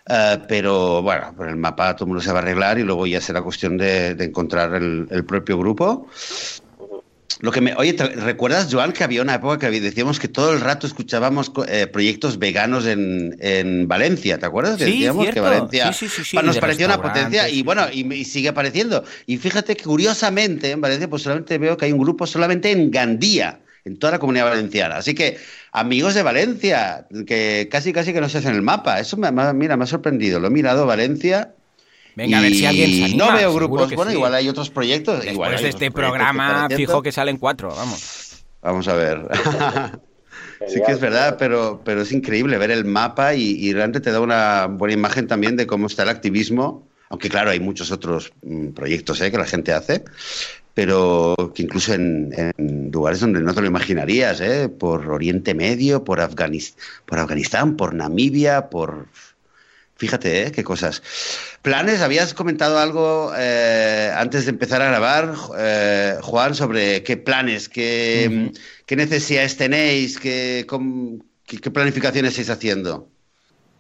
[0.08, 3.06] eh, pero bueno, por el mapa todo el mundo se va a arreglar y luego
[3.06, 6.08] ya será cuestión de, encontrar el, propio grupo.
[7.40, 10.60] Lo que me, oye, ¿recuerdas, Joan, que había una época que decíamos que todo el
[10.60, 14.38] rato escuchábamos eh, proyectos veganos en, en, Valencia?
[14.38, 14.78] ¿Te acuerdas?
[14.78, 19.04] Sí, decíamos que Valencia sí, nos parecía una potencia y bueno, y, sigue apareciendo.
[19.26, 22.90] Y fíjate que curiosamente en Valencia pues solamente veo que hay un grupo solamente en
[22.90, 24.96] Gandía en toda la comunidad valenciana.
[24.96, 25.38] Así que,
[25.70, 28.98] amigos de Valencia, que casi casi que no se hacen el mapa.
[28.98, 30.40] Eso me, mira, me ha sorprendido.
[30.40, 31.54] Lo he mirado Valencia.
[32.16, 33.26] Venga, a ver si alguien se anima.
[33.26, 33.94] No veo grupos.
[33.94, 35.16] Bueno, igual hay otros proyectos.
[35.16, 38.44] Después igual de este programa, fijo que salen cuatro, vamos.
[38.60, 39.22] Vamos a ver.
[40.66, 44.10] sí que es verdad, pero, pero es increíble ver el mapa y, y, realmente te
[44.10, 46.88] da una buena imagen también de cómo está el activismo.
[47.08, 49.30] Aunque claro, hay muchos otros mm, proyectos ¿eh?
[49.30, 50.02] que la gente hace,
[50.76, 52.52] pero que incluso en,
[52.92, 54.68] lugares donde no te lo imaginarías, ¿eh?
[54.68, 56.18] por Oriente Medio, por,
[57.06, 59.06] por Afganistán, por Namibia, por...
[59.94, 60.52] Fíjate, ¿eh?
[60.52, 61.02] qué cosas.
[61.62, 67.70] Planes, habías comentado algo eh, antes de empezar a grabar, eh, Juan, sobre qué planes,
[67.70, 68.52] qué,
[68.84, 70.66] qué necesidades tenéis, qué,
[71.46, 73.08] qué, planificaciones estáis haciendo.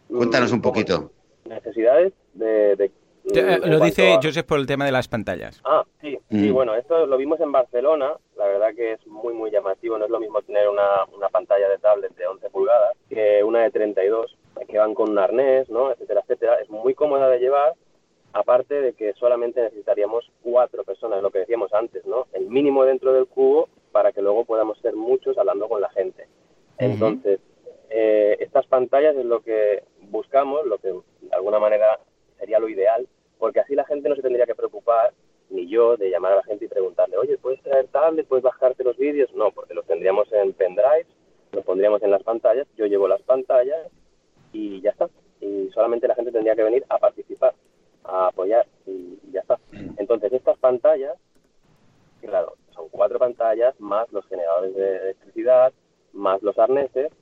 [0.08, 1.12] Cuéntanos un poquito.
[1.46, 2.90] Necesidades de eh,
[3.34, 5.60] lo dice Joseph por el tema de las pantallas.
[5.64, 6.52] Ah, sí, sí, mm.
[6.52, 10.10] bueno, esto lo vimos en Barcelona, la verdad que es muy, muy llamativo, no es
[10.10, 14.36] lo mismo tener una, una pantalla de tablet de 11 pulgadas que una de 32,
[14.68, 15.90] que van con un arnés, ¿no?
[15.90, 16.60] etcétera, etcétera.
[16.60, 17.74] Es muy cómoda de llevar,
[18.32, 22.26] aparte de que solamente necesitaríamos cuatro personas, lo que decíamos antes, ¿no?
[22.32, 26.28] El mínimo dentro del cubo para que luego podamos ser muchos hablando con la gente.
[26.78, 27.40] Entonces,
[27.88, 31.98] eh, estas pantallas es lo que buscamos, lo que de alguna manera
[32.38, 33.08] sería lo ideal,
[33.38, 35.12] porque así la gente no se tendría que preocupar,
[35.50, 38.26] ni yo, de llamar a la gente y preguntarle, oye, ¿puedes traer tablet?
[38.26, 39.32] ¿Puedes bajarte los vídeos?
[39.34, 41.06] No, porque los tendríamos en pendrive,
[41.52, 43.88] los pondríamos en las pantallas, yo llevo las pantallas
[44.52, 45.08] y ya está.
[45.40, 47.54] Y solamente la gente tendría que venir a participar,
[48.04, 49.58] a apoyar y ya está.
[49.98, 51.16] Entonces, estas pantallas,
[52.20, 55.72] claro, son cuatro pantallas más los generadores de electricidad,
[56.12, 57.12] más los arneses.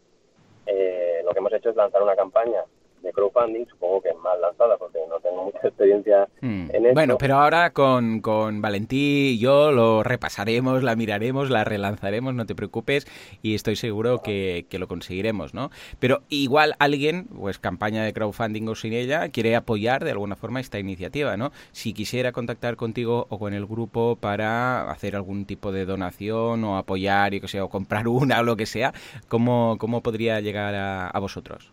[0.66, 2.64] Eh, lo que hemos hecho es lanzar una campaña
[3.04, 6.70] de crowdfunding, supongo que es más lanzada porque no tengo mucha experiencia hmm.
[6.72, 6.94] en esto.
[6.94, 12.46] Bueno, pero ahora con, con Valentí y yo lo repasaremos, la miraremos, la relanzaremos, no
[12.46, 13.06] te preocupes,
[13.42, 15.70] y estoy seguro que, que, lo conseguiremos, ¿no?
[15.98, 20.60] Pero igual alguien, pues campaña de crowdfunding o sin ella, quiere apoyar de alguna forma
[20.60, 21.52] esta iniciativa, ¿no?
[21.72, 26.76] Si quisiera contactar contigo o con el grupo para hacer algún tipo de donación o
[26.76, 28.92] apoyar, y que sea, o comprar una o lo que sea,
[29.28, 31.72] ¿cómo, cómo podría llegar a, a vosotros?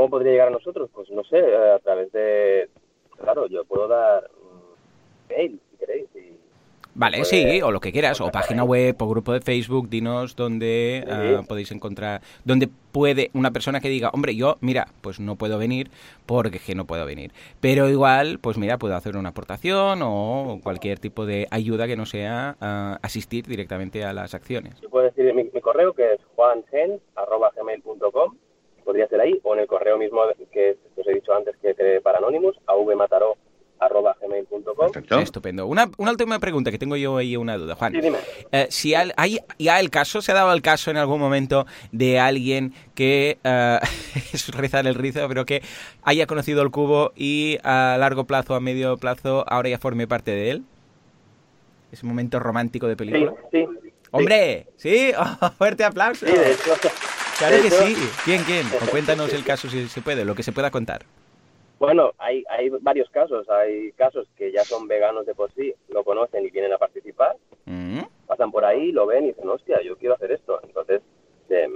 [0.00, 0.88] ¿Cómo podría llegar a nosotros?
[0.94, 2.70] Pues no sé, a través de...
[3.18, 4.30] Claro, yo puedo dar
[5.28, 6.08] mail, si queréis.
[6.94, 11.04] Vale, sí, o lo que quieras, o página web, o grupo de Facebook, dinos dónde
[11.06, 15.58] ah, podéis encontrar, dónde puede una persona que diga, hombre, yo, mira, pues no puedo
[15.58, 15.90] venir
[16.24, 17.32] porque que no puedo venir.
[17.60, 22.06] Pero igual, pues mira, puedo hacer una aportación o cualquier tipo de ayuda que no
[22.06, 24.80] sea ah, asistir directamente a las acciones.
[24.80, 28.34] Yo puedo decir mi, correo que es juangen.gmail.com
[28.90, 30.20] podría ser ahí, o en el correo mismo
[30.52, 35.20] que, os he dicho antes que creé para Anonymous, avmataró.gmail.com.
[35.22, 35.68] Estupendo.
[35.68, 37.92] Una, una, última pregunta que tengo yo ahí una duda, Juan.
[37.92, 38.18] Sí, dime.
[38.50, 42.18] Eh, si hay ya el caso, se ha dado el caso en algún momento de
[42.18, 43.78] alguien que uh,
[44.32, 45.62] es rizar el rizo, pero que
[46.02, 50.32] haya conocido el cubo y a largo plazo, a medio plazo, ahora ya forme parte
[50.32, 50.64] de él.
[51.92, 53.34] Ese momento romántico de película.
[53.52, 53.92] Sí, sí.
[54.10, 54.66] ¡Hombre!
[54.76, 55.12] ¿Sí?
[55.58, 56.26] fuerte aplauso.
[56.26, 56.74] Sí, de hecho,
[57.40, 57.94] Claro que sí.
[58.26, 58.66] ¿Quién, quién?
[58.90, 61.06] cuéntanos el caso si se puede, lo que se pueda contar.
[61.78, 63.48] Bueno, hay, hay varios casos.
[63.48, 67.36] Hay casos que ya son veganos de por sí, lo conocen y vienen a participar.
[67.64, 68.00] Mm.
[68.26, 70.60] Pasan por ahí, lo ven y dicen, hostia, yo quiero hacer esto.
[70.62, 71.00] Entonces
[71.48, 71.72] em,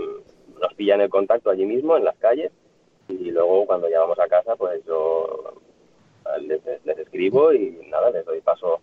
[0.61, 2.53] nos pillan el contacto allí mismo, en las calles,
[3.09, 5.55] y luego cuando llegamos a casa, pues yo
[6.43, 6.61] les,
[6.99, 8.81] escribo y nada, les doy paso,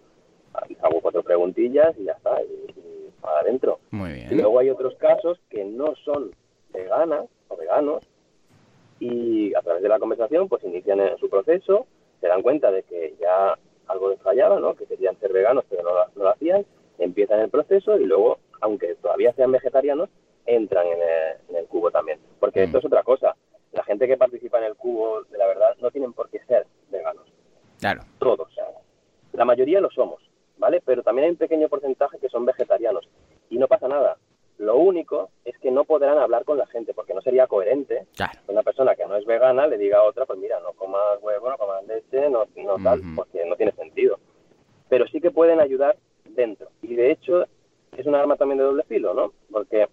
[0.81, 3.79] hago cuatro preguntillas y ya está, y, y para adentro.
[3.91, 4.29] Muy bien.
[4.31, 6.31] Y luego hay otros casos que no son
[6.71, 8.07] veganas o veganos
[8.99, 11.87] y a través de la conversación pues inician su proceso,
[12.19, 13.57] se dan cuenta de que ya
[13.87, 14.75] algo les fallaba, ¿no?
[14.75, 16.65] que querían ser veganos pero no, lo hacían,
[16.99, 20.09] empiezan el proceso y luego, aunque todavía sean vegetarianos,
[20.45, 22.19] entran en el, cubo también.
[22.39, 23.35] Porque esto es otra cosa.
[23.71, 26.65] La gente que participa en el cubo, de la verdad, no tienen por qué ser
[26.89, 27.25] veganos.
[27.79, 28.01] Claro.
[28.19, 28.49] Todos.
[29.33, 30.21] La mayoría lo somos,
[30.57, 30.81] ¿vale?
[30.85, 33.07] Pero también hay un pequeño porcentaje que son vegetarianos.
[33.49, 34.17] Y no pasa nada.
[34.61, 38.05] Lo único es que no podrán hablar con la gente, porque no sería coherente
[38.47, 41.49] una persona que no es vegana le diga a otra, pues mira, no comas huevo,
[41.49, 44.19] no comas leche, no, no tal, porque no tiene sentido.
[44.87, 46.69] Pero sí que pueden ayudar dentro.
[46.83, 47.47] Y de hecho,
[47.97, 49.33] es un arma también de doble filo, ¿no?
[49.51, 49.87] Porque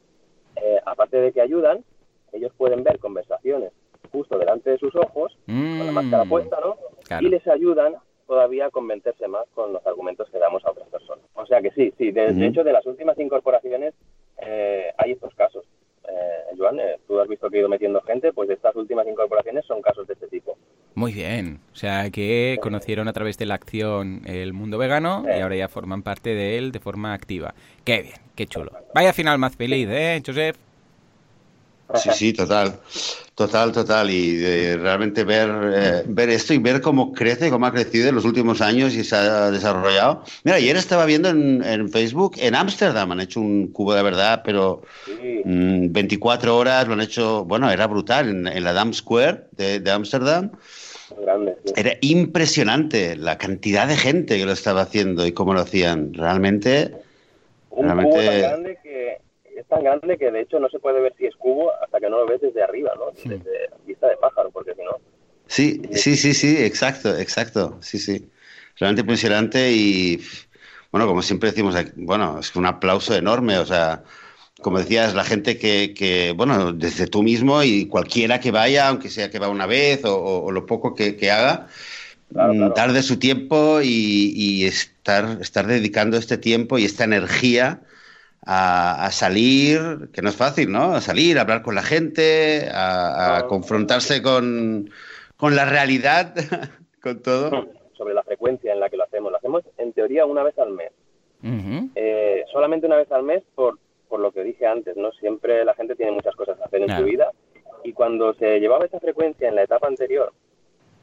[0.57, 1.83] eh, aparte de que ayudan,
[2.33, 3.73] ellos pueden ver conversaciones
[4.13, 6.29] justo delante de sus ojos, con la máscara mm.
[6.29, 6.77] puesta, ¿no?
[7.21, 7.97] Y les ayudan
[8.27, 11.25] todavía a convencerse más con los argumentos que damos a otras personas.
[11.35, 13.95] O sea que sí, sí, de, hecho de las últimas incorporaciones
[14.41, 15.65] eh, hay estos casos.
[16.09, 19.65] Eh, Joan, eh, tú has visto que he ido metiendo gente, pues estas últimas incorporaciones
[19.67, 20.57] son casos de este tipo.
[20.95, 25.41] Muy bien, o sea que conocieron a través de la acción el mundo vegano y
[25.41, 27.55] ahora ya forman parte de él de forma activa.
[27.85, 28.73] Qué bien, qué chulo.
[28.95, 30.57] Vaya final más feliz, ¿eh, Joseph?
[31.95, 32.75] Sí, sí, total,
[33.35, 34.11] total, total.
[34.11, 38.15] Y eh, realmente ver, eh, ver esto y ver cómo crece, cómo ha crecido en
[38.15, 40.23] los últimos años y se ha desarrollado.
[40.45, 44.83] Mira, ayer estaba viendo en, Facebook, en Ámsterdam han hecho un cubo de verdad, pero
[45.45, 50.51] 24 mm, horas lo han hecho, bueno, era brutal, en, la Dam Square de Ámsterdam.
[51.77, 56.13] Era impresionante la cantidad de gente que lo estaba haciendo y cómo lo hacían.
[56.15, 56.93] Realmente...
[57.71, 58.11] Un realmente...
[58.11, 58.88] cubo tan grande que
[59.69, 62.19] tan grande que de hecho no se puede ver si es cubo hasta que no
[62.19, 63.13] lo ves desde arriba, ¿no?
[63.13, 64.99] Desde vista de pájaro, porque si no.
[65.47, 68.29] Sí, sí, sí, sí, exacto, exacto, sí, sí.
[68.77, 70.21] Realmente impresionante y,
[70.91, 74.03] bueno, como siempre decimos, bueno, es un aplauso enorme, o sea,
[74.61, 79.09] como decías, la gente que, que, bueno, desde tú mismo y cualquiera que vaya, aunque
[79.09, 81.69] sea que va una vez o, lo poco que, haga,
[82.31, 87.81] mm, dar de su tiempo y, y, estar, estar dedicando este tiempo y esta energía
[88.51, 90.95] a, salir, que no es fácil, ¿no?
[90.95, 94.91] A salir, a hablar con la gente, a, confrontarse con,
[95.39, 96.35] la realidad,
[97.03, 97.69] con todo.
[97.93, 99.31] Sobre la frecuencia en la que lo hacemos.
[99.33, 100.93] Lo hacemos en teoría una vez al mes.
[101.95, 103.79] Eh, solamente una vez al mes por,
[104.09, 105.13] por lo que dije antes, ¿no?
[105.13, 107.31] Siempre la gente tiene muchas cosas que hacer en su vida
[107.85, 110.33] y cuando se llevaba esa frecuencia en la etapa anterior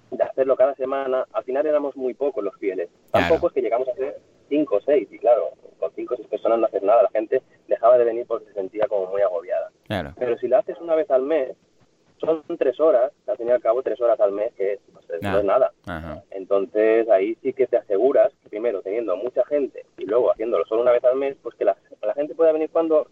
[0.10, 2.90] de hacerlo cada semana, al final éramos muy pocos los fieles.
[3.12, 4.18] Tan pocos que llegamos a ser
[4.50, 7.42] cinco o seis, y claro, con cinco o seis personas no hacer nada, la gente
[7.68, 9.72] dejaba de venir porque se sentía como muy agobiada.
[10.18, 11.56] Pero si lo haces una vez al mes,
[12.20, 14.80] son tres horas, al fin y al cabo tres horas al mes, que
[15.22, 15.72] no es nada.
[16.32, 20.82] Entonces ahí sí que te aseguras, que primero teniendo mucha gente y luego haciéndolo solo
[20.82, 21.76] una vez al mes, pues que la,
[22.16, 23.08] gente pueda venir cuando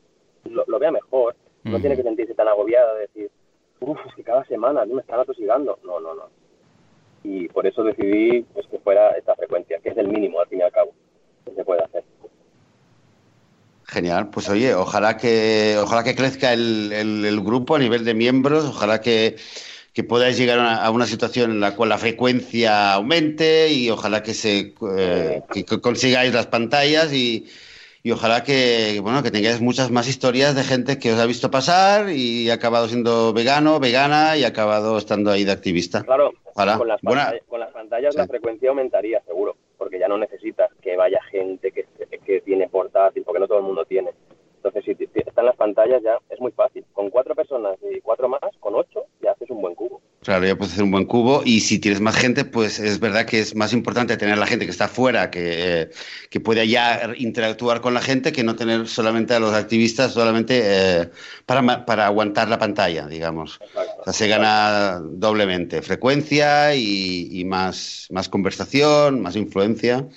[0.46, 3.32] lo, vea mejor, no tiene que sentirse tan agobiada de decir,
[3.80, 5.80] uff, es que cada semana me están atosigando.
[5.84, 6.30] No, no, no.
[7.24, 10.60] Y por eso decidí pues, que fuera esta frecuencia, que es el mínimo al fin
[10.60, 10.94] y al cabo
[11.46, 12.04] que se puede hacer.
[13.86, 18.66] Genial, pues oye, ojalá que ojalá que crezca el, el, grupo a nivel de miembros,
[18.66, 19.36] ojalá que,
[19.94, 24.34] que podáis llegar a una situación en la cual la frecuencia aumente y ojalá que
[24.34, 27.46] se eh, que consigáis las pantallas y,
[28.02, 31.52] y ojalá que bueno que tengáis muchas más historias de gente que os ha visto
[31.52, 36.02] pasar y ha acabado siendo vegano, vegana y ha acabado estando ahí de activista.
[36.02, 37.02] Claro, con las,
[37.72, 41.86] pantallas, la frecuencia aumentaría seguro porque ya no necesitas que vaya gente que,
[42.26, 44.12] que tiene portátil, porque no todo el mundo tiene.
[44.64, 46.86] Entonces, si están las pantallas ya es muy fácil.
[46.94, 50.02] Con cuatro personas y cuatro más, con ocho, ya haces un buen cubo.
[50.24, 51.42] Claro, ya puedes hacer un buen cubo.
[51.44, 54.66] Y si tienes más gente, pues es verdad que es más importante tener la gente
[54.66, 55.90] que está fuera, que,
[56.30, 60.62] que puede ya interactuar con la gente, que no tener solamente a los activistas solamente
[60.64, 61.10] eh,
[61.46, 63.60] para, para, aguantar la pantalla, digamos.
[64.00, 70.08] o sea, se gana doblemente frecuencia y, y, más, más conversación, más influencia.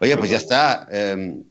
[0.00, 0.88] Oye, pues ya está.
[0.90, 1.42] Eh,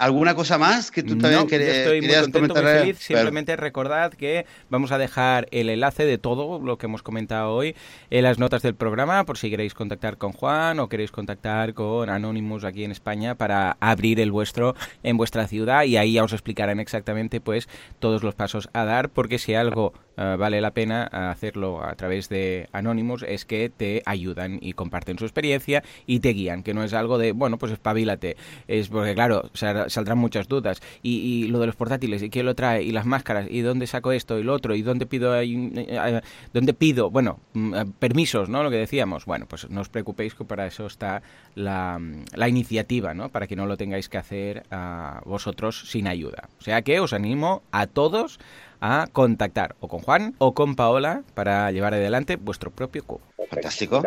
[0.00, 2.98] ¿Alguna cosa más que tú también no, estoy muy contento, Muy feliz.
[3.00, 7.76] Simplemente recordad que vamos a dejar el enlace de todo lo que hemos comentado hoy
[8.08, 12.08] en las notas del programa, por si queréis contactar con Juan o queréis contactar con
[12.08, 16.32] Anonymous aquí en España para abrir el vuestro en vuestra ciudad y ahí ya os
[16.32, 21.04] explicarán exactamente pues todos los pasos a dar, porque si algo eh, vale la pena
[21.04, 26.34] hacerlo a través de Anonymous es que te ayudan y comparten su experiencia y te
[26.34, 28.36] guían, que no es algo de, bueno, pues espabilate.
[28.68, 30.82] Es porque, claro, saldrán muchas dudas.
[31.02, 34.12] Y, lo de los portátiles, y quién lo trae, y las máscaras, y dónde saco
[34.12, 36.20] esto y lo otro, y dónde pido, eh,
[36.52, 38.62] dónde pido, bueno, mm, permisos, ¿no?
[38.62, 39.24] Lo que decíamos.
[39.24, 41.22] Bueno, pues no os preocupéis que para eso está
[41.54, 41.98] la,
[42.34, 43.30] la iniciativa, ¿no?
[43.30, 46.50] Para que no lo tengáis que hacer a vosotros sin ayuda.
[46.58, 48.38] O sea que os animo a todos
[48.80, 53.20] a contactar o con Juan o con Paola para llevar adelante vuestro propio cubo.
[53.50, 54.02] Fantástico.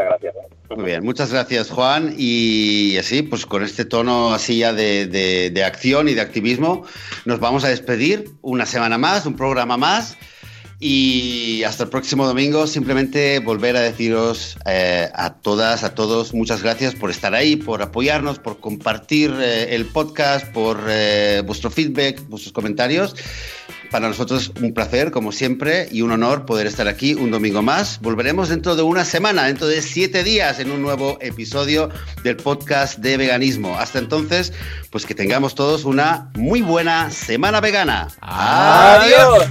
[0.75, 2.15] Muy bien, muchas gracias Juan.
[2.17, 6.85] Y así, pues con este tono así ya de, de acción y de activismo,
[7.25, 10.17] nos vamos a despedir una semana más, un programa más.
[10.85, 16.61] Y hasta el próximo domingo, simplemente volver a deciros eh, a todas, a todos, muchas
[16.61, 22.27] gracias por estar ahí, por apoyarnos, por compartir eh, el podcast, por eh, vuestro feedback,
[22.27, 23.15] vuestros comentarios.
[23.93, 27.99] Para nosotros un placer, como siempre, y un honor poder estar aquí un domingo más.
[28.01, 31.91] Volveremos dentro de una semana, dentro de siete días, en un nuevo episodio
[32.23, 33.77] del podcast de veganismo.
[33.77, 34.51] Hasta entonces,
[34.89, 38.07] pues que tengamos todos una muy buena semana vegana.
[38.19, 39.43] Adiós.